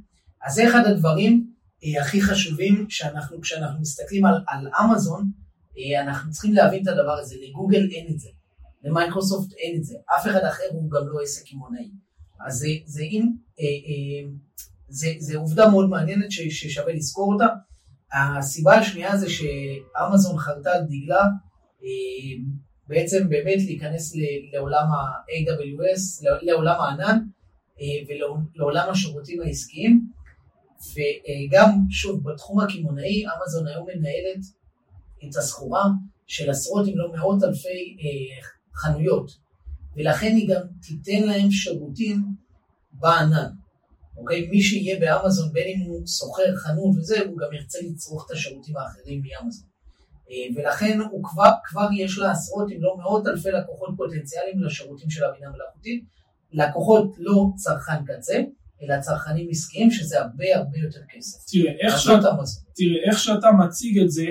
[0.46, 1.52] אז זה אחד הדברים
[1.84, 5.30] אה, הכי חשובים שאנחנו, כשאנחנו מסתכלים על, על אמזון,
[6.02, 8.28] אנחנו צריכים להבין את הדבר הזה, לגוגל אין את זה.
[8.88, 11.90] למייקרוסופט אין את זה, אף אחד אחר הוא גם לא עסק קמעונאי.
[12.46, 13.28] אז זה, זה, אם,
[13.60, 14.30] אה, אה,
[14.88, 17.46] זה, זה עובדה מאוד מעניינת ש, ששווה לזכור אותה.
[18.12, 21.22] הסיבה השנייה זה שאמזון חרתה על דגלה
[21.82, 21.88] אה,
[22.86, 24.12] בעצם באמת להיכנס
[24.52, 27.18] לעולם ה-AWS, לעולם הענן
[28.08, 30.08] ולעולם השירותים העסקיים.
[30.94, 34.44] וגם, שוב, בתחום הקמעונאי, אמזון היום מנהלת
[35.28, 35.84] את הסחורה
[36.26, 37.96] של עשרות אם לא מאות אלפי
[38.78, 39.30] חנויות,
[39.96, 42.22] ולכן היא גם תיתן להם שירותים
[42.92, 43.50] בענן.
[44.16, 44.48] אוקיי?
[44.50, 48.76] מי שיהיה באמזון, בין אם הוא שוכר חנות וזה, הוא גם ירצה לצרוך את השירותים
[48.76, 49.68] האחרים מאמזון.
[50.30, 55.10] אה, ולכן הוא כבר, כבר יש לה עשרות אם לא מאות אלפי לקוחות פוטנציאליים לשירותים
[55.10, 56.04] של הבינה מלאכותית.
[56.52, 58.42] לקוחות לא צרכן קצה,
[58.82, 61.50] אלא צרכנים עסקיים, שזה הרבה הרבה יותר כסף.
[61.50, 62.20] תראה, איך, שאת,
[62.74, 64.26] תראה, איך שאתה מציג את זה,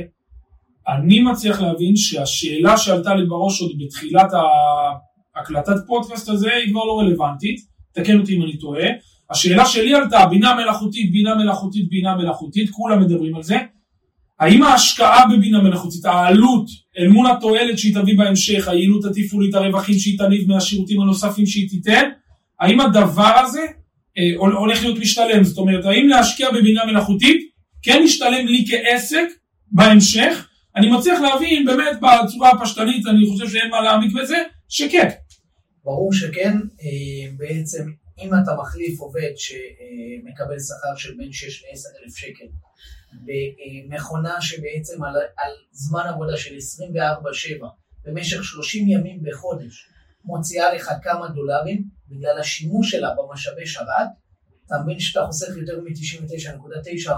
[0.87, 4.31] אני מצליח להבין שהשאלה שעלתה לי בראש עוד בתחילת
[5.35, 7.59] הקלטת פודקאסט הזה היא כבר לא רלוונטית,
[7.93, 8.87] תקן אותי אם אני טועה.
[9.31, 13.57] השאלה שלי עלתה, בינה מלאכותית, בינה מלאכותית, בינה מלאכותית, כולם מדברים על זה.
[14.39, 16.65] האם ההשקעה בבינה מלאכותית, העלות
[16.97, 22.09] אל מול התועלת שהיא תביא בהמשך, היעילות התפעולית, הרווחים שהיא תניב מהשירותים הנוספים שהיא תיתן,
[22.59, 23.65] האם הדבר הזה
[24.17, 25.43] אה, הולך להיות משתלם?
[25.43, 27.41] זאת אומרת, האם להשקיע בבינה מלאכותית
[27.81, 29.25] כן ישתלם לי כעסק
[29.71, 30.46] בהמשך?
[30.77, 34.37] אני מצליח להבין באמת בצורה הפשטנית, אני חושב שאין מה להעמיק בזה,
[34.69, 35.09] שכן.
[35.83, 42.15] ברור שכן, אה, בעצם אם אתה מחליף עובד שמקבל שכר של בין 6 ל-10 אלף
[42.15, 42.45] שקל
[43.25, 47.65] במכונה שבעצם על, על זמן עבודה של 24-7
[48.05, 49.87] במשך 30 ימים בחודש
[50.25, 54.07] מוציאה לך כמה דולרים בגלל השימוש שלה במשאבי שרת,
[54.65, 57.09] אתה מבין שאתה חוסך יותר מ-99.9%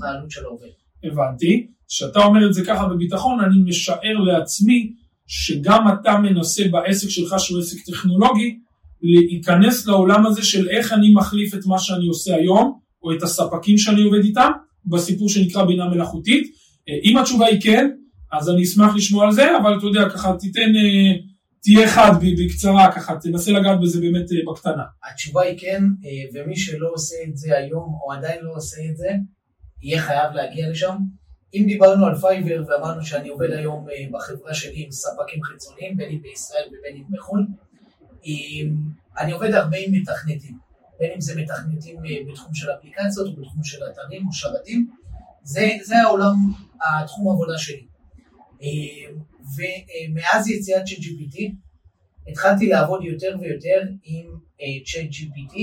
[0.00, 0.68] מהעלות של העובד.
[1.04, 1.75] הבנתי.
[1.88, 4.92] כשאתה אומר את זה ככה בביטחון, אני משער לעצמי
[5.26, 8.58] שגם אתה מנסה בעסק שלך, שהוא עסק טכנולוגי,
[9.02, 13.78] להיכנס לעולם הזה של איך אני מחליף את מה שאני עושה היום, או את הספקים
[13.78, 14.50] שאני עובד איתם,
[14.86, 16.46] בסיפור שנקרא בינה מלאכותית.
[16.88, 17.90] אה, אם התשובה היא כן,
[18.32, 21.12] אז אני אשמח לשמוע על זה, אבל אתה יודע, ככה תיתן, אה,
[21.62, 24.82] תהיה חד בקצרה, ככה תנסה לגעת בזה באמת אה, בקטנה.
[25.10, 25.82] התשובה היא כן,
[26.34, 29.08] ומי שלא עושה את זה היום, או עדיין לא עושה את זה,
[29.82, 30.96] יהיה חייב להגיע לשם.
[31.56, 36.22] אם דיברנו על פייבר ואמרנו שאני עובד היום בחברה שלי עם ספקים חיצוניים, בין אם
[36.22, 37.46] בישראל ובין אם בחו"ל,
[39.18, 40.66] אני עובד הרבה עם מתכנתים.
[40.98, 44.90] בין אם זה מתכנתים אה, בתחום של אפליקציות או בתחום של אתרים או שרתים,
[45.42, 46.34] זה, זה העולם,
[46.84, 47.86] התחום העבודה שלי.
[48.62, 49.12] אה,
[49.56, 51.36] ומאז יציאת של GPT
[52.28, 54.26] התחלתי לעבוד יותר ויותר עם
[54.84, 55.56] צ'אט אה, GPT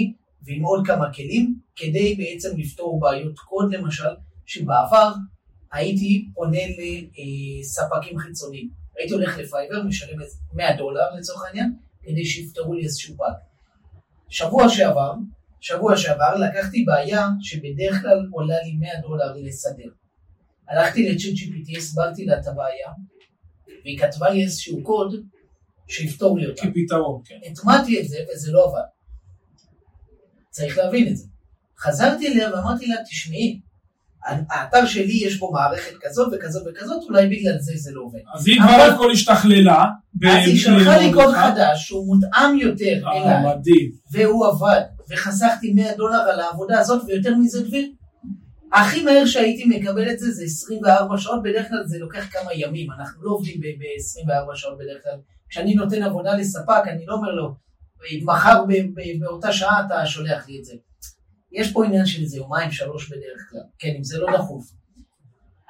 [0.46, 4.14] ועם עוד כמה כלים כדי בעצם לפתור בעיות קוד למשל,
[4.46, 5.14] שבעבר
[5.74, 6.58] הייתי פונה
[7.62, 8.70] לספקים חיצוניים.
[8.98, 10.18] הייתי הולך לפייבר, משלם
[10.54, 13.34] 100 דולר לצורך העניין, כדי שיפתרו לי איזשהו באג.
[14.30, 15.14] שבוע שעבר,
[15.62, 19.90] שבוע שעבר לקחתי בעיה שבדרך כלל עולה לי 100 דולר לסדר.
[20.70, 22.88] הלכתי לצ'אט GPT, הסברתי לה את הבעיה,
[23.84, 25.16] והיא כתבה לי איזשהו קוד
[25.88, 26.62] שיפתור לי אותה.
[26.62, 27.40] כפתרון, כן.
[27.52, 28.88] הטמעתי את זה וזה לא עבד.
[30.50, 31.28] צריך להבין את זה.
[31.80, 33.62] חזרתי אליה ואמרתי לה, תשמעי,
[34.26, 38.20] האתר שלי יש בו מערכת כזאת וכזאת וכזאת, אולי בגלל זה זה לא עובד.
[38.36, 39.86] אז היא כבר הכל השתכללה.
[40.28, 43.56] אז היא שלחה לי קוד חדש שהוא מותאם יותר אה, אליי.
[43.56, 43.92] מדהים.
[44.12, 47.88] והוא עבד, וחסכתי 100 דולר על העבודה הזאת, ויותר מזה דביר.
[48.74, 52.92] הכי מהר שהייתי מקבל את זה זה 24 שעות, בדרך כלל זה לוקח כמה ימים,
[52.92, 55.20] אנחנו לא עובדים ב-24 שעות בדרך כלל.
[55.50, 57.56] כשאני נותן עבודה לספק, אני לא אומר לו,
[58.26, 58.64] מחר
[59.20, 60.74] באותה שעה אתה שולח לי את זה.
[61.54, 64.72] יש פה עניין של איזה יומיים שלוש בדרך כלל, כן, אם זה לא דחוף.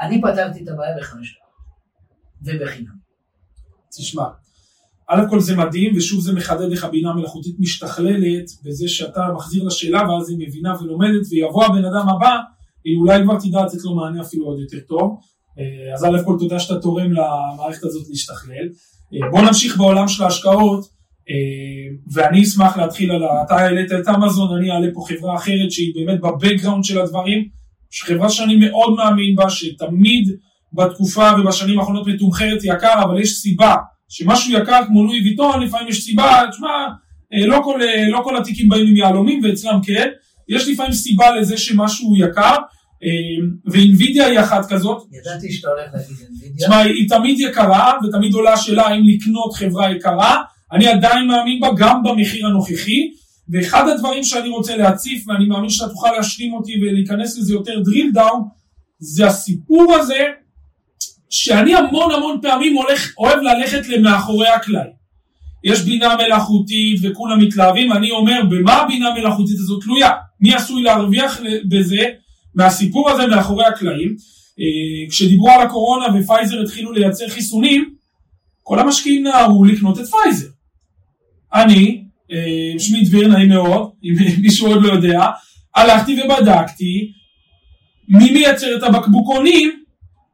[0.01, 2.95] אני פתרתי את הבעיה בחמש דקות, ובחינם.
[3.97, 4.23] תשמע,
[5.07, 10.09] א' כל זה מדהים, ושוב זה מחדד איך הבינה מלאכותית משתכללת, בזה שאתה מחזיר לשאלה
[10.09, 12.37] ואז היא מבינה ולומדת, ויבוא הבן אדם הבא,
[12.83, 15.19] היא אולי כבר תדע לתת לו מענה אפילו עוד יותר טוב.
[15.59, 18.67] אה, אז א' כל תודה שאתה תורם למערכת הזאת להשתכלל.
[19.13, 20.87] אה, בוא נמשיך בעולם של ההשקעות.
[21.29, 23.43] אה, ואני אשמח להתחיל על ה...
[23.45, 27.47] אתה העלית את אמזון, אני אעלה פה חברה אחרת שהיא באמת בבקגראונד של הדברים,
[28.01, 30.29] חברה שאני מאוד מאמין בה, שתמיד
[30.73, 33.75] בתקופה ובשנים האחרונות מתומחרת יקר, אבל יש סיבה
[34.09, 36.67] שמשהו יקר כמו לואי ויטון, לפעמים יש סיבה, תשמע,
[37.33, 40.09] אה, לא כל, אה, לא כל התיקים באים עם יהלומים ואצלם כן,
[40.49, 42.55] יש לפעמים סיבה לזה שמשהו יקר,
[43.65, 45.03] ואינווידיה היא אחת כזאת.
[45.11, 46.67] ידעתי שאתה הולך להגיד אינווידיה.
[46.67, 50.41] תשמע, היא תמיד יקרה, ותמיד עולה השאלה האם לקנות חברה יקרה,
[50.73, 53.11] אני עדיין מאמין בה גם במחיר הנוכחי,
[53.49, 58.17] ואחד הדברים שאני רוצה להציף, ואני מאמין שאתה תוכל להשלים אותי ולהיכנס לזה יותר drill
[58.17, 58.37] down,
[58.99, 60.23] זה הסיפור הזה
[61.29, 64.89] שאני המון המון פעמים הולך, אוהב ללכת למאחורי הקלעי.
[65.63, 70.09] יש בינה מלאכותית וכולם מתלהבים, אני אומר, במה הבינה המלאכותית הזאת תלויה?
[70.39, 72.03] מי עשוי להרוויח בזה,
[72.55, 74.15] מהסיפור הזה מאחורי הקלעים?
[74.59, 77.93] אה, כשדיברו על הקורונה ופייזר התחילו לייצר חיסונים,
[78.63, 80.47] כל המשקיעים נהרו לקנות את פייזר.
[81.53, 85.21] אני, אה, שמי דביר, נעים מאוד, אם מישהו עוד לא יודע,
[85.75, 87.11] הלכתי ובדקתי
[88.09, 89.83] מי מייצר את הבקבוקונים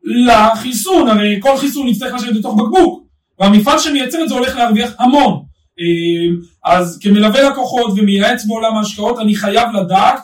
[0.04, 3.04] לחיסון, הרי כל חיסון יצטרך לשבת בתוך בקבוק,
[3.40, 5.44] והמפעל שמייצר את זה הולך להרוויח המון.
[5.80, 6.36] אה,
[6.74, 10.20] אז כמלווה לקוחות ומייעץ בעולם ההשקעות, אני חייב לדעת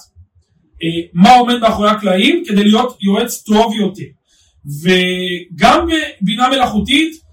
[0.84, 4.04] אה, מה עומד מאחורי הקלעים כדי להיות יועץ טוב יותר.
[4.84, 5.88] וגם
[6.22, 7.25] בבינה מלאכותית,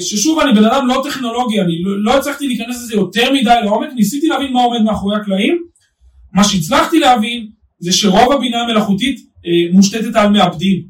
[0.00, 3.88] ששוב אני בן אדם לא טכנולוגי, אני לא, לא הצלחתי להיכנס לזה יותר מדי לעומק,
[3.94, 5.58] ניסיתי להבין מה עומד מאחורי הקלעים,
[6.32, 7.46] מה שהצלחתי להבין
[7.78, 10.82] זה שרוב הבינה המלאכותית אה, מושתתת על מעבדים.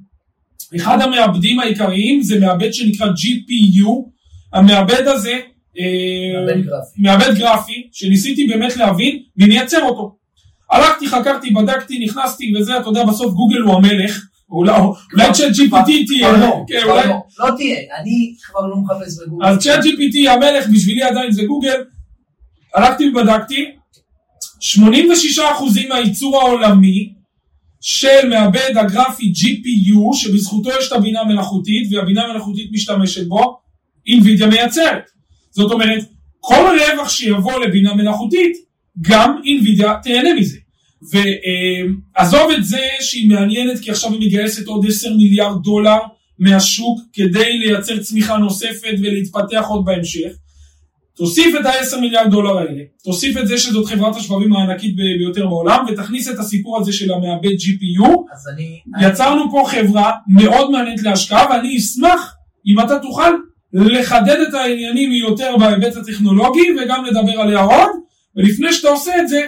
[0.76, 3.88] אחד המעבדים העיקריים זה מעבד שנקרא GPU,
[4.52, 5.40] המעבד הזה,
[5.78, 6.96] אה, מעבד גרפי.
[6.98, 10.16] מעבד גרפי, שניסיתי באמת להבין מי מייצר אותו.
[10.70, 16.32] הלכתי, חקרתי, בדקתי, נכנסתי וזה, אתה יודע, בסוף גוגל הוא המלך, אולי צ'אט GPT תהיה,
[16.32, 19.46] לא, כן, אולי- לא, לא תהיה, אני כבר לא מחפש בגוגל.
[19.46, 21.84] אז צ'אט GPT המלך בשבילי עדיין זה גוגל.
[22.74, 23.66] הלכתי ובדקתי,
[24.60, 27.12] 86% מהייצור העולמי
[27.80, 33.58] של מעבד הגרפי GPU, שבזכותו יש את הבינה המלאכותית, והבינה המלאכותית משתמשת בו,
[34.06, 35.02] אינווידיה מייצרת.
[35.50, 36.04] זאת אומרת,
[36.40, 38.52] כל רווח שיבוא לבינה מלאכותית,
[39.00, 40.58] גם אינווידיה תהנה מזה.
[41.02, 45.98] ועזוב את זה שהיא מעניינת, כי עכשיו היא מגייסת עוד 10 מיליארד דולר
[46.38, 50.30] מהשוק כדי לייצר צמיחה נוספת ולהתפתח עוד בהמשך.
[51.16, 55.84] תוסיף את ה-10 מיליארד דולר האלה, תוסיף את זה שזאת חברת השבבים הענקית ביותר בעולם,
[55.88, 58.80] ותכניס את הסיפור הזה של המעבד GPU, אז אני...
[59.00, 62.34] יצרנו פה חברה מאוד מעניינת להשקעה, ואני אשמח
[62.66, 63.30] אם אתה תוכל
[63.72, 67.90] לחדד את העניינים יותר בהיבט הטכנולוגי, וגם לדבר עליה עוד,
[68.36, 69.40] ולפני שאתה עושה את זה,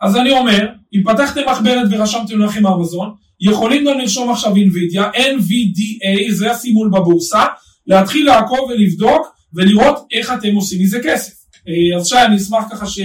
[0.00, 6.32] אז אני אומר, אם פתחתם מחברת ורשמתם לכם אמזון, יכולים גם לרשום עכשיו NVIDIA, NVDA,
[6.32, 7.44] זה הסימול בבורסה,
[7.86, 11.32] להתחיל לעקוב ולבדוק ולראות איך אתם עושים מזה כסף.
[11.68, 13.00] אה, אז שי, אני אשמח ככה ש...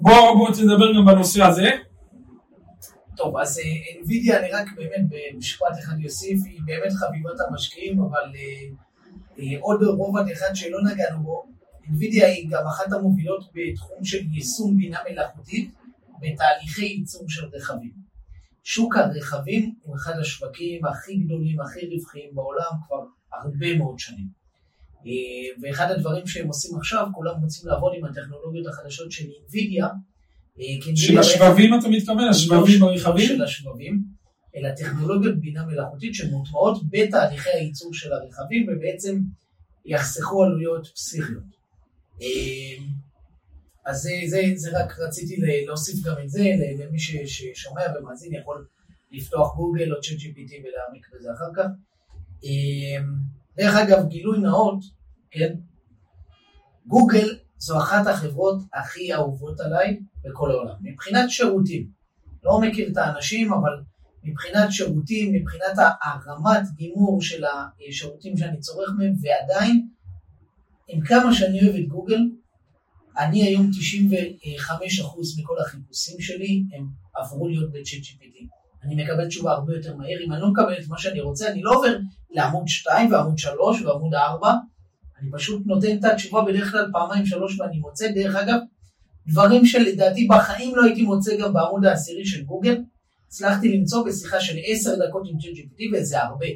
[0.00, 1.70] בוא, בוא תדבר גם בנושא הזה.
[3.16, 3.64] טוב, אז אה,
[4.00, 8.66] NVIDIA, אני רק באמת במשפט אחד אוסיף, היא באמת חביבת המשקיעים, אבל אה,
[9.38, 11.44] אה, עוד רובד אחד שלא נגענו בו,
[11.84, 15.70] NVIDIA היא גם אחת המובילות בתחום של יישום בינה מלאכותית
[16.24, 17.92] בתהליכי ייצור של רכבים.
[18.62, 24.44] שוק הרכבים הוא אחד השווקים הכי גדולים, הכי רווחיים בעולם כבר הרבה מאוד שנים.
[25.06, 25.10] אה,
[25.62, 29.84] ואחד הדברים שהם עושים עכשיו, כולם רוצים לעבוד עם הטכנולוגיות החדשות של NVIDIA,
[30.60, 32.28] אה, של השבבים אתה מתכוון?
[32.28, 33.28] השבבים לא ברכבים?
[33.28, 34.04] של השבבים,
[34.56, 39.20] אלא טכנולוגיות בינה מלאכותית שמוטמעות בתהליכי הייצור של הרכבים ובעצם
[39.84, 41.54] יחסכו עלויות פסיכיות.
[43.86, 46.44] אז זה, זה, זה רק רציתי להוסיף גם את זה,
[46.78, 48.66] למי ששומע ומאזין יכול
[49.10, 51.66] לפתוח גוגל או צ'אט GPT ולהעמיק בזה אחר כך.
[52.44, 53.04] אה,
[53.56, 54.78] דרך אגב, גילוי נאות,
[55.30, 55.54] כן?
[56.86, 61.88] גוגל זו אחת החברות הכי אהובות עליי בכל העולם, מבחינת שירותים.
[62.42, 63.82] לא מכיר את האנשים, אבל
[64.24, 69.88] מבחינת שירותים, מבחינת הרמת גימור של השירותים שאני צורך מהם, ועדיין,
[70.88, 72.20] עם כמה שאני אוהב את גוגל,
[73.18, 78.46] אני היום 95% מכל החיפושים שלי הם עברו להיות ב-chat GPT.
[78.82, 81.62] אני מקבל תשובה הרבה יותר מהר, אם אני לא מקבל את מה שאני רוצה, אני
[81.62, 81.98] לא עובר
[82.30, 84.52] לעמוד 2 ועמוד 3 ועמוד 4,
[85.20, 88.58] אני פשוט נותן את התשובה בדרך כלל פעמיים שלוש ואני מוצא, דרך אגב,
[89.26, 92.82] דברים שלדעתי בחיים לא הייתי מוצא גם בעמוד העשירי של גוגל,
[93.26, 96.46] הצלחתי למצוא בשיחה של עשר דקות עם ChatGPT וזה הרבה,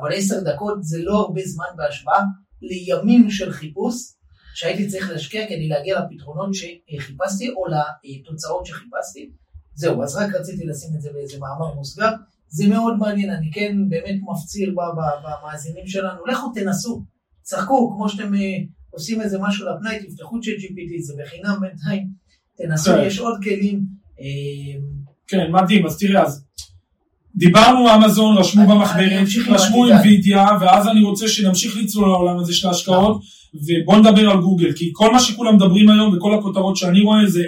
[0.00, 2.20] אבל עשר דקות זה לא הרבה זמן בהשוואה
[2.62, 3.94] לימים של חיפוש
[4.56, 7.64] שהייתי צריך להשקיע כדי להגיע לפתרונות שחיפשתי או
[8.04, 9.30] לתוצאות שחיפשתי.
[9.74, 12.10] זהו, אז רק רציתי לשים את זה באיזה מאמר מוסגר.
[12.48, 14.74] זה מאוד מעניין, אני כן באמת מפציר
[15.24, 17.04] במאזינים שלנו, לכו תנסו,
[17.42, 18.40] צחקו, כמו שאתם אה,
[18.90, 22.08] עושים איזה משהו לפנאי, תפתחו צ'אט GPT, זה בחינם בינתיים,
[22.56, 23.04] תנסו, כן.
[23.06, 23.82] יש עוד כלים.
[24.20, 24.80] אה,
[25.26, 26.45] כן, מדהים, אז תראה, אז
[27.36, 28.82] דיברנו אמזון, רשמו עם
[29.48, 29.86] רשמו.
[29.86, 33.20] אינווידיה, ואז אני רוצה שנמשיך לצלול לעולם הזה של ההשקעות,
[33.54, 37.42] ובוא נדבר על גוגל, כי כל מה שכולם מדברים היום וכל הכותרות שאני רואה זה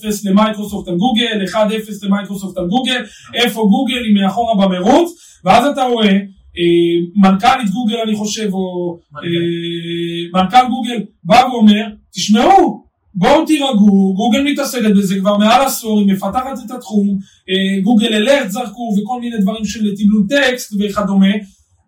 [0.00, 1.56] 10-0 למייקרוסופט על גוגל, 1-0
[2.02, 3.04] למייקרוסופט על גוגל,
[3.34, 5.12] איפה גוגל היא מאחורה במרוץ,
[5.44, 6.12] ואז אתה רואה,
[6.58, 12.81] אה, מנכ"לית גוגל אני חושב, או אה, מנכ"ל גוגל בא ואומר, תשמעו,
[13.14, 17.18] בואו תירגעו, גוגל מתעסקת בזה כבר מעל עשור, היא מפתחת את התחום,
[17.50, 21.32] אה, גוגל אלרט זרקו וכל מיני דברים של תמלול טקסט וכדומה.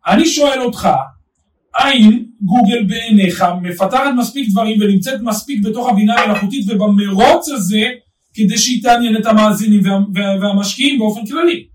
[0.07, 0.89] אני שואל אותך,
[1.75, 7.85] האם גוגל בעיניך מפתחת מספיק דברים ונמצאת מספיק בתוך הבינה המלאכותית ובמרוץ הזה
[8.35, 11.66] כדי שהיא תעניין את המאזינים וה, וה, והמשקיעים באופן כללי?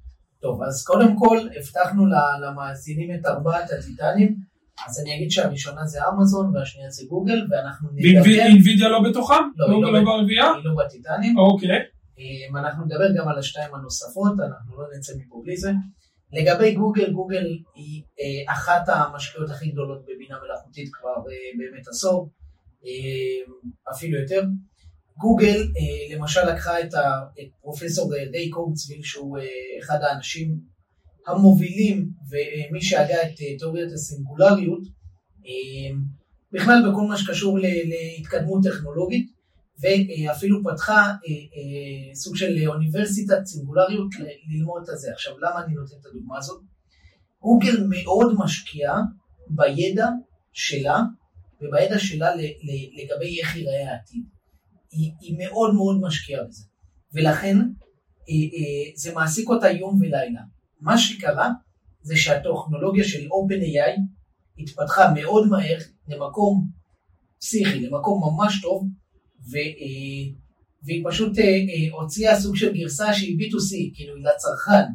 [0.41, 2.03] טוב, אז קודם כל הבטחנו
[2.41, 4.35] למאזינים את ארבעת הטיטנים,
[4.87, 9.43] אז אני אגיד שהראשונה זה אמזון והשנייה זה גוגל, ואנחנו נדבר, ואינווידיה לא בתוכם?
[9.57, 10.51] לא, היא לא לא ברביעייה?
[10.53, 11.79] היא לא בטיטנים, אוקיי.
[12.19, 15.71] אמ, אנחנו נדבר גם על השתיים הנוספות, אנחנו לא נצא מפה בלי זה.
[16.33, 22.29] לגבי גוגל, גוגל היא אה, אחת המשקיעות הכי גדולות בבינה מלאכותית כבר אה, באמת עשור,
[22.85, 24.41] אה, אפילו יותר.
[25.17, 26.93] גוגל אה, למשל לקחה את,
[27.61, 29.37] פרופסור ריי קורצוויל שהוא
[29.79, 30.59] אחד האנשים
[31.27, 34.83] המובילים ומי שהגה את אה, תיאוריית הסינגולריות,
[35.45, 35.97] אה,
[36.51, 39.39] בכלל בכל מה שקשור להתקדמות טכנולוגית.
[39.81, 44.07] ואפילו פתחה אה, סוג של אוניברסיטת סינגולריות
[44.49, 45.11] ללמוד את זה.
[45.11, 46.61] עכשיו, למה אני נותן את הדוגמה הזאת?
[47.41, 49.01] גוגל מאוד משקיעה
[49.49, 50.07] בידע
[50.53, 51.01] שלה
[51.61, 52.35] ובידע שלה
[52.93, 54.23] לגבי איך ייראה העתיד.
[54.91, 56.63] היא, היא מאוד מאוד משקיעה בזה,
[57.13, 57.57] ולכן
[58.95, 60.41] זה מעסיק אותה יום ולילה.
[60.81, 61.49] מה שקרה,
[62.01, 63.99] זה שהטכנולוגיה של OpenAI
[64.59, 65.77] התפתחה מאוד מהר
[66.07, 66.67] למקום
[67.39, 68.87] פסיכי, למקום ממש טוב,
[69.51, 70.33] ו, אה,
[70.83, 74.85] והיא פשוט אה, אה, הוציאה סוג של גרסה שהיא B2C, כאילו לצרכן,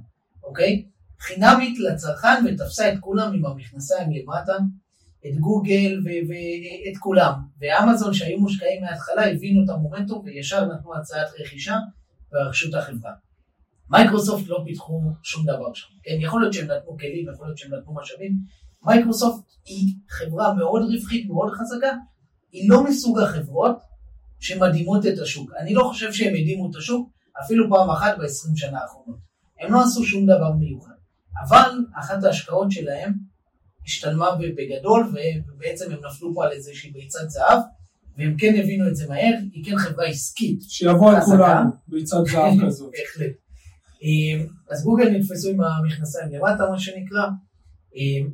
[0.45, 0.85] אוקיי?
[1.20, 4.57] חינמית לצרכן ותפסה את כולם עם המכנסיים למטה,
[5.26, 7.32] את גוגל ואת כולם.
[7.61, 11.76] ואמזון שהיו מושקעים מההתחלה הבינו את המומנטום וישר נתנו הצעת רכישה
[12.32, 13.12] ורכשו את החברה.
[13.91, 15.87] מייקרוסופט לא פיתחו שום דבר שם.
[16.03, 18.32] כן, יכול להיות שהם נתנו כלים, יכול להיות שהם נתנו משאבים.
[18.82, 21.93] מייקרוסופט היא חברה מאוד רווחית, מאוד חזקה,
[22.53, 23.76] היא לא מסוג החברות
[24.41, 25.51] שמדהימות את השוק.
[25.59, 27.11] אני לא חושב שהם הדהימו את השוק
[27.45, 29.18] אפילו פעם אחת ב-20 שנה האחרונות.
[29.61, 30.95] הם לא עשו שום דבר מיוחד.
[31.49, 31.70] אבל
[32.01, 33.12] אחת ההשקעות שלהם
[33.87, 34.26] השתלמה
[34.57, 35.12] בגדול,
[35.49, 37.59] ובעצם הם נפלו פה על איזושהי ביצת זהב,
[38.18, 40.62] והם כן הבינו את זה מהר, היא כן חברה עסקית.
[40.62, 42.93] שיבוא על כולנו, ביצת זהב כזאת.
[42.93, 43.32] בהחלט.
[44.70, 47.22] אז גוגל נתפסו עם המכנסיים למטה, מה שנקרא.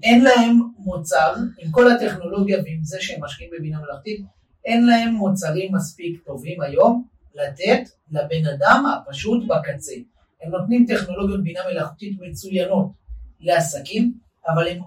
[0.03, 4.21] אין להם מוצר, עם כל הטכנולוגיה ועם זה שהם משקיעים בבינה מלאכתית,
[4.65, 7.05] אין להם מוצרים מספיק טובים היום
[7.35, 9.93] לתת לבן אדם הפשוט בקצה.
[10.43, 12.91] הם נותנים טכנולוגיות בינה מלאכותית מצוינות
[13.41, 14.15] לעסקים,
[14.49, 14.83] אבל הם, הם,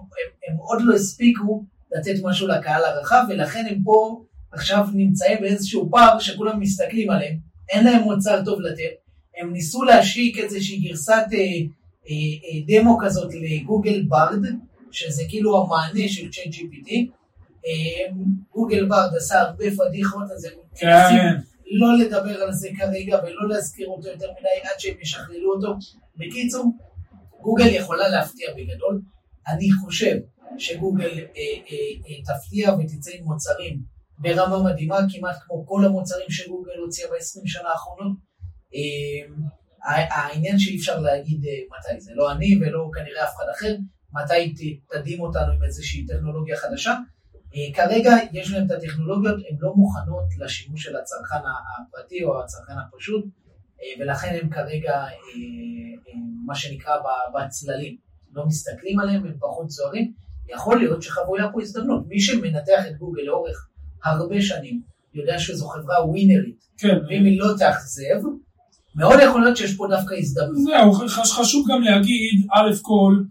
[0.48, 6.18] הם עוד לא הספיקו לתת משהו לקהל הרחב, ולכן הם פה עכשיו נמצאים באיזשהו פער
[6.18, 9.03] שכולם מסתכלים עליהם, אין להם מוצר טוב לתת,
[9.40, 12.14] הם ניסו להשיק איזושהי גרסת אה, אה,
[12.44, 14.42] אה, דמו כזאת לגוגל ברד,
[14.90, 16.90] שזה כאילו המענה של צ'אט GPT,
[17.66, 18.12] אה,
[18.52, 21.34] גוגל ברד עשה הרבה פדיחות, אז הם כן.
[21.70, 25.74] לא לדבר על זה כרגע ולא להזכיר אותו יותר מדי עד שהם ישכללו אותו.
[26.16, 26.64] בקיצור,
[27.42, 29.00] גוגל יכולה להפתיע בגדול.
[29.48, 30.16] אני חושב
[30.58, 31.76] שגוגל אה, אה,
[32.06, 33.82] אה, תפתיע ותצא עם מוצרים
[34.18, 38.16] ברמה מדהימה, כמעט כמו כל המוצרים שגוגל הוציאה ב-20 שנה האחרונות.
[38.74, 39.44] אה,
[39.86, 43.76] העניין שאי אפשר להגיד אה, מתי, זה לא אני ולא כנראה אף אחד אחר,
[44.12, 44.54] מתי
[44.90, 46.94] תדהים אותנו עם איזושהי טכנולוגיה חדשה.
[47.54, 52.72] אה, כרגע יש להם את הטכנולוגיות, הן לא מוכנות לשימוש של הצרכן הפרטי או הצרכן
[52.78, 53.24] הפשוט,
[53.82, 55.04] אה, ולכן הם כרגע,
[56.46, 56.96] מה שנקרא,
[57.34, 57.96] בצללים.
[58.32, 60.12] לא מסתכלים עליהם, הם פחות זוהרים.
[60.48, 62.04] יכול להיות שחבויה פה הזדמנות.
[62.08, 63.68] מי שמנתח את גוגל לאורך
[64.04, 64.82] הרבה שנים,
[65.14, 66.64] יודע שזו חברה ווינרית.
[66.78, 66.96] כן.
[67.08, 68.20] ואם היא לא תאכזב,
[68.96, 70.56] מאוד יכול להיות שיש פה דווקא הזדמנות.
[70.56, 73.22] זהו, חשוב גם להגיד, א' כל,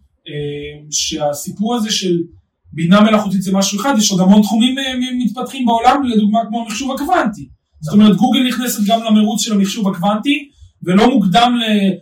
[0.92, 2.18] שהסיפור הזה של
[2.74, 4.94] בינה מלאכותית זה משהו אחד, יש עוד המון תחומים אה,
[5.26, 7.50] מתפתחים בעולם, לדוגמה כמו המחשוב הקוונטי.
[7.82, 10.50] זאת אומרת, גוגל נכנסת גם למרוץ של המחשוב הקוונטי,
[10.84, 11.60] ולא מוקדם,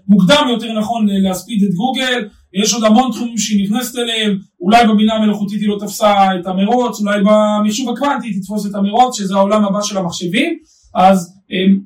[0.08, 5.14] מוקדם יותר נכון להספיד את גוגל, יש עוד המון תחומים שהיא נכנסת אליהם, אולי בבינה
[5.14, 9.66] המלאכותית היא לא תפסה את המרוץ, אולי במחשוב הקוונטי היא תתפוס את המרוץ, שזה העולם
[9.66, 10.58] הבא של המחשבים,
[10.96, 11.41] אז אה,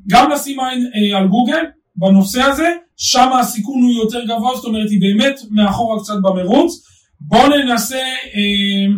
[0.10, 1.64] גם לשים עין אה, על גוגל
[1.96, 6.86] בנושא הזה, שם הסיכון הוא יותר גבוה, זאת אומרת היא באמת מאחורה קצת במרוץ.
[7.20, 8.02] בואו ננסה
[8.36, 8.96] אה,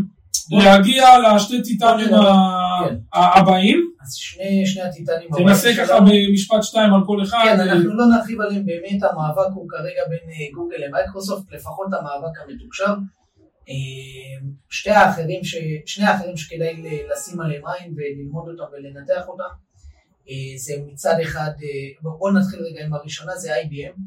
[0.52, 2.96] להגיע לשתי טיטנים כן.
[3.14, 3.92] הבאים.
[4.02, 5.48] אז שני, שני הטיטנים הבאים.
[5.48, 7.38] תנסה ככה במשפט שתיים על כל אחד.
[7.44, 12.40] כן, אנחנו לא נרחיב עליהם, באמת המאבק הוא כרגע בין אה, גוגל למייקרוסופט, לפחות המאבק
[12.44, 12.94] המתוקשר.
[13.70, 15.56] אה, שתי האחרים, ש...
[15.86, 19.52] שני האחרים שכדאי לשים עליהם עין וללמוד אותם ולנתח אותם,
[20.58, 21.52] זה מצד אחד,
[22.02, 24.00] בואו נתחיל רגע עם הראשונה, זה IBM.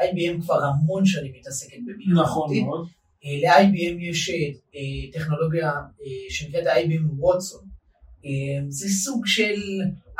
[0.00, 2.88] IBM כבר המון שנים מתעסקת בבינה נכון מאוד.
[3.24, 7.68] אה, ל-IBM יש אה, טכנולוגיה אה, שנקראת IBM ווטסון.
[8.68, 9.54] זה סוג של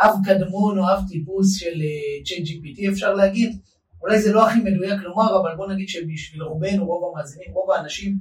[0.00, 1.82] אב קדמון או אב טיפוס של
[2.24, 3.58] ChatGPT אפשר להגיד.
[4.02, 8.16] אולי זה לא הכי מדויק לומר, אבל בוא נגיד שבשביל רובנו, רוב המאזינים, רוב האנשים,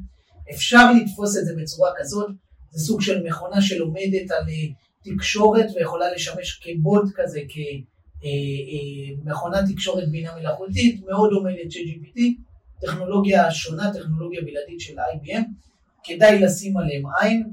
[0.53, 2.31] אפשר לתפוס את זה בצורה כזאת.
[2.71, 4.43] זה סוג של מכונה שלומדת על
[5.15, 7.41] תקשורת ויכולה לשמש כבוט כזה,
[9.23, 12.19] כמכונת תקשורת בינה מלאכותית, מאוד דומה ל-ChatGPT.
[12.81, 15.43] טכנולוגיה שונה, טכנולוגיה בלעדית של IBM,
[16.03, 17.43] כדאי לשים עליהם עין.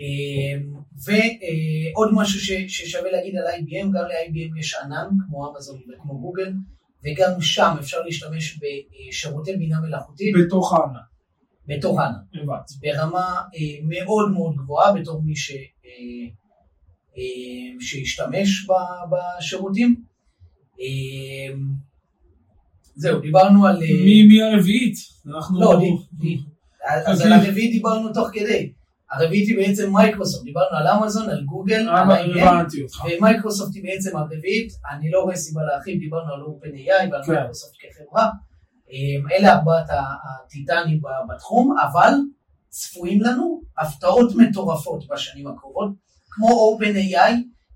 [0.00, 0.74] אמ,
[1.04, 6.52] ועוד משהו ששווה להגיד על IBM, גם ל-IBM יש ענן, כמו אמזון וכמו גוגל,
[7.04, 10.34] וגם שם אפשר להשתמש בשירותי בינה מלאכותית.
[10.36, 11.11] בתוך הענן.
[11.66, 12.46] בתוך הענן.
[12.80, 15.50] ברמה אה, מאוד מאוד גבוהה, בתור מי ש...
[15.50, 16.28] אה,
[17.18, 18.66] אה, שהשתמש
[19.10, 20.04] בשירותים.
[20.80, 21.58] אמ,
[22.94, 23.76] זהו, דיברנו על...
[23.76, 24.94] אה, מי, מי הרביעית?
[25.26, 25.60] אנחנו...
[25.60, 25.80] לא,
[26.12, 26.36] די,
[27.06, 28.72] אז על הרביעית דיברנו תוך כדי.
[29.10, 33.04] הרביעית היא בעצם מייקרוסופט, דיברנו על אמזון, על גוגל, על הבנתי אותך.
[33.04, 37.32] ומייקרוסופט היא בעצם הרביעית, אני לא רואה סיבה להרחיב, דיברנו על OpenAI ועל כן.
[37.32, 38.28] מייקרוסופט כחברה.
[38.92, 42.12] אמ, אלה ארבעת הטיטנים בתחום, אבל
[42.68, 45.90] צפויים לנו הפתעות מטורפות בשנים הקרובות.
[46.30, 47.32] כמו OpenAI,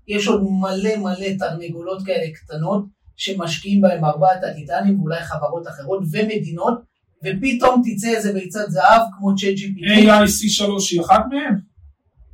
[0.07, 6.81] יש עוד מלא מלא תרנגולות כאלה קטנות שמשקיעים בהם ארבעת הטיטנים ואולי חברות אחרות ומדינות,
[7.23, 9.85] ופתאום תצא איזה ביצת זהב כמו ChatGPT.
[9.87, 11.59] AIC3 היא אחת מהן?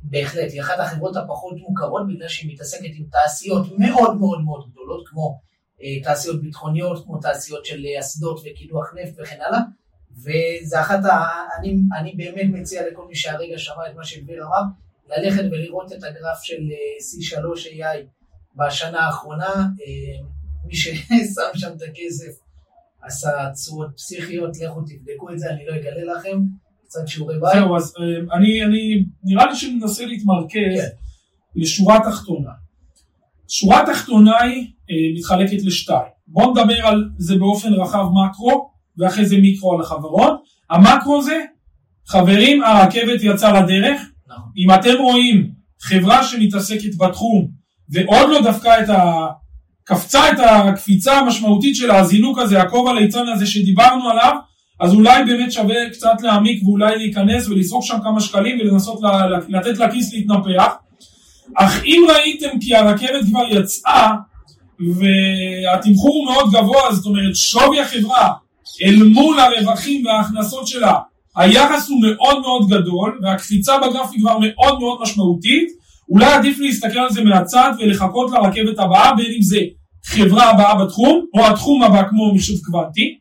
[0.02, 5.08] בהחלט, היא אחת החברות הפחות מוכרות בגלל שהיא מתעסקת עם תעשיות מאוד מאוד מאוד גדולות,
[5.08, 5.38] כמו
[6.04, 9.60] תעשיות ביטחוניות, כמו תעשיות של אה, אסדות וקידוח נפט וכן הלאה,
[10.16, 11.24] וזה אחת ה...
[11.58, 14.62] אני, אני באמת מציע לכל מי שהרגע שמע את מה שדביר אמר,
[15.08, 18.06] ללכת ולראות את הגרף של אה, C3 AI
[18.56, 20.24] בשנה האחרונה, אה,
[20.64, 22.44] מי ששם שם את הכסף
[23.02, 26.38] עשה תשואות פסיכיות, לכו תבדקו את זה, אני לא אגלה לכם,
[26.84, 27.52] קצת שיעורי בית.
[27.54, 30.88] זהו, אז אה, אני, אני, נראה לי שננסה להתמרכז כן.
[31.54, 32.50] לשורה תחתונה.
[33.48, 36.14] שורה תחתונה היא אה, מתחלקת לשתיים.
[36.26, 40.40] בואו נדבר על זה באופן רחב מקרו, ואחרי זה מיקרו על החברות.
[40.70, 41.40] המקרו זה,
[42.08, 44.00] חברים, הרכבת יצאה לדרך.
[44.28, 44.50] נכון.
[44.56, 47.48] אם אתם רואים חברה שמתעסקת בתחום,
[47.88, 49.26] ועוד לא דפקה את ה...
[49.84, 54.36] קפצה את הקפיצה המשמעותית של הזינוק הזה, הכובע ליצן הזה שדיברנו עליו,
[54.80, 59.00] אז אולי באמת שווה קצת להעמיק ואולי להיכנס ולזרוק שם כמה שקלים ולנסות
[59.48, 60.74] לתת לכיס להתנפח.
[61.56, 64.10] אך אם ראיתם כי הרכבת כבר יצאה
[64.94, 68.32] והתמחור הוא מאוד גבוה, זאת אומרת שווי החברה
[68.82, 70.94] אל מול הרווחים וההכנסות שלה,
[71.36, 75.68] היחס הוא מאוד מאוד גדול והקפיצה בגרף היא כבר מאוד מאוד משמעותית,
[76.08, 79.58] אולי עדיף להסתכל על זה מהצד ולחכות לרכבת הבאה, בין אם זה
[80.04, 83.18] חברה הבאה בתחום או התחום הבא כמו מחשוב קוונטי.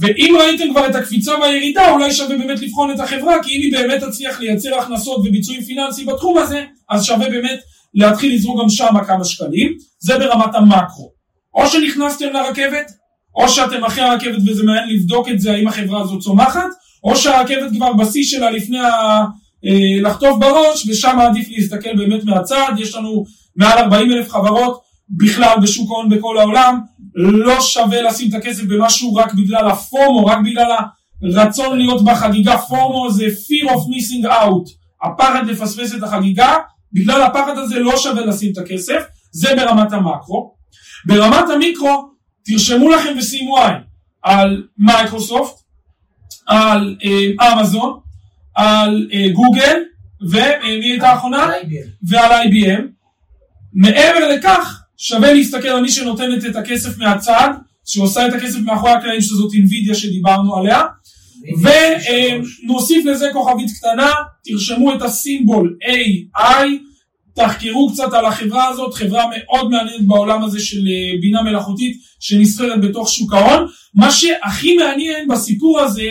[0.00, 3.72] ואם ראיתם כבר את הקפיצה והירידה, אולי שווה באמת לבחון את החברה, כי אם היא
[3.72, 7.60] באמת תצליח לייצר הכנסות וביצועים פיננסיים בתחום הזה, אז שווה באמת
[7.94, 9.72] להתחיל לזרוק גם שם כמה שקלים.
[9.98, 11.10] זה ברמת המקרו.
[11.54, 12.90] או שנכנסתם לרכבת,
[13.36, 16.70] או שאתם אחרי הרכבת וזה מעניין לבדוק את זה, האם החברה הזאת צומחת,
[17.04, 19.24] או שהרכבת כבר בשיא שלה לפני ה...
[19.64, 22.72] אה, לחטוף בראש, ושם עדיף להסתכל באמת מהצד.
[22.78, 23.24] יש לנו
[23.56, 24.80] מעל 40 אלף חברות
[25.10, 26.80] בכלל בשוק ההון בכל העולם.
[27.18, 30.72] לא שווה לשים את הכסף במשהו רק בגלל הפומו, רק בגלל
[31.22, 32.58] הרצון להיות בחגיגה.
[32.58, 34.70] פומו זה fear of missing out,
[35.02, 36.56] הפחד לפספס את החגיגה.
[36.92, 40.54] בגלל הפחד הזה לא שווה לשים את הכסף, זה ברמת המקרו.
[41.06, 42.10] ברמת המיקרו,
[42.44, 43.76] תרשמו לכם ושימו עין
[44.22, 45.54] על מייקרוסופט,
[46.46, 48.00] על אה, אמזון,
[48.54, 49.80] על אה, גוגל,
[50.30, 51.48] ומי הייתה האחרונה?
[52.08, 52.82] ועל IBM.
[53.72, 57.50] מעבר לכך, שווה להסתכל על מי שנותנת את הכסף מהצד,
[57.86, 60.82] שעושה את הכסף מאחורי הקלעים, שזאת אינווידיה שדיברנו עליה,
[62.64, 64.12] ונוסיף לזה כוכבית קטנה,
[64.44, 66.66] תרשמו את הסימבול AI,
[67.36, 72.80] תחקרו קצת על החברה הזאת, חברה מאוד מעניינת בעולם הזה של אה, בינה מלאכותית שנסחרת
[72.80, 73.66] בתוך שוק ההון.
[73.94, 76.10] מה שהכי מעניין בסיפור הזה,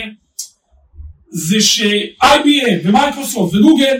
[1.30, 3.96] זה ש-IBM ומייקרוסופט וגוגל,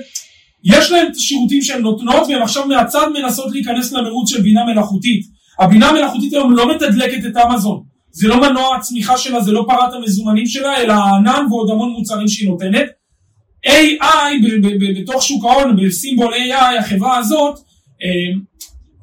[0.64, 5.26] יש להם את השירותים שהן נותנות והן עכשיו מהצד מנסות להיכנס למרוץ של בינה מלאכותית.
[5.58, 7.82] הבינה המלאכותית היום לא מתדלקת את אמזון.
[8.10, 12.28] זה לא מנוע הצמיחה שלה, זה לא פרת המזומנים שלה, אלא הענן ועוד המון מוצרים
[12.28, 12.86] שהיא נותנת.
[13.66, 14.46] AI
[14.98, 17.58] בתוך שוק ההון, בסימבול AI, החברה הזאת,
[18.02, 18.40] אה,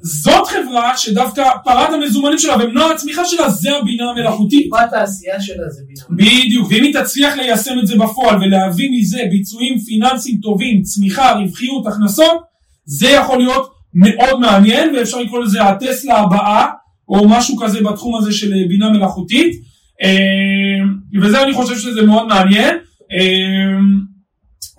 [0.05, 4.63] זאת חברה שדווקא פרת המזומנים שלה ומנוע הצמיחה שלה זה הבינה המלאכותית.
[4.63, 6.43] טיפת העשייה שלה זה בינה מלאכותית.
[6.45, 11.87] בדיוק, ואם היא תצליח ליישם את זה בפועל ולהביא מזה ביצועים פיננסיים טובים, צמיחה, רווחיות,
[11.87, 12.41] הכנסות,
[12.85, 16.65] זה יכול להיות מאוד מעניין ואפשר לקרוא לזה הטסלה הבאה
[17.09, 19.55] או משהו כזה בתחום הזה של אה, בינה מלאכותית
[20.03, 22.75] אה, וזה אני חושב שזה מאוד מעניין.
[23.11, 23.79] אה,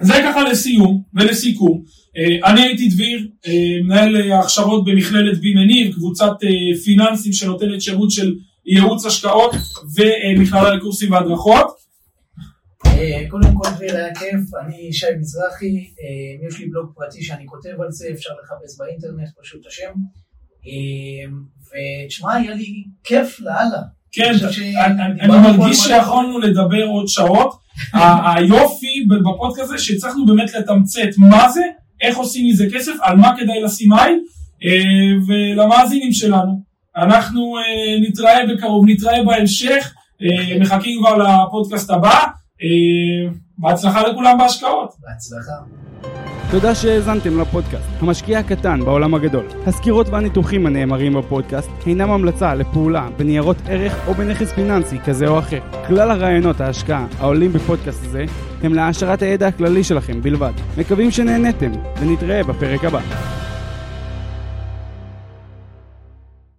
[0.00, 1.82] זה ככה לסיום ולסיכום.
[2.16, 3.52] אה, אני הייתי דביר, אה,
[3.84, 8.34] מנהל אה, הכשרות במכללת בי מניב, קבוצת אה, פיננסים שנותנת שירות של
[8.66, 9.54] ייעוץ השקעות
[9.96, 11.66] ומכללה לקורסים והדרכות.
[13.30, 15.66] קודם כל דביר היה כיף, אני שי מזרחי,
[16.48, 19.92] יש לי בלוג פרטי שאני כותב על זה, אפשר לחפש באינטרנט, פשוט השם.
[22.06, 23.82] ותשמע, היה לי כיף לאללה.
[24.12, 24.32] כן,
[25.20, 27.54] אני- מרגיש שיכולנו לדבר עוד שעות.
[28.36, 31.62] היופי בפודקאסט הזה שהצלחנו באמת לתמצת מה זה,
[32.00, 34.20] איך עושים מזה כסף, על מה כדאי לשים עין,
[34.64, 34.70] אה,
[35.26, 36.62] ולמאזינים שלנו.
[36.96, 42.24] אנחנו אה, נתראה בקרוב, נתראה בהמשך, אה, מחכים כבר לפודקאסט הבא.
[43.58, 44.94] בהצלחה לכולם בהשקעות.
[45.00, 46.25] בהצלחה.
[46.50, 49.46] תודה שהאזנתם לפודקאסט, המשקיע הקטן בעולם הגדול.
[49.66, 55.58] הסקירות והניתוחים הנאמרים בפודקאסט אינם המלצה לפעולה בניירות ערך או בנכס פיננסי כזה או אחר.
[55.86, 58.24] כלל הרעיונות ההשקעה העולים בפודקאסט הזה
[58.62, 60.52] הם להעשרת הידע הכללי שלכם בלבד.
[60.78, 63.00] מקווים שנהניתם, ונתראה בפרק הבא.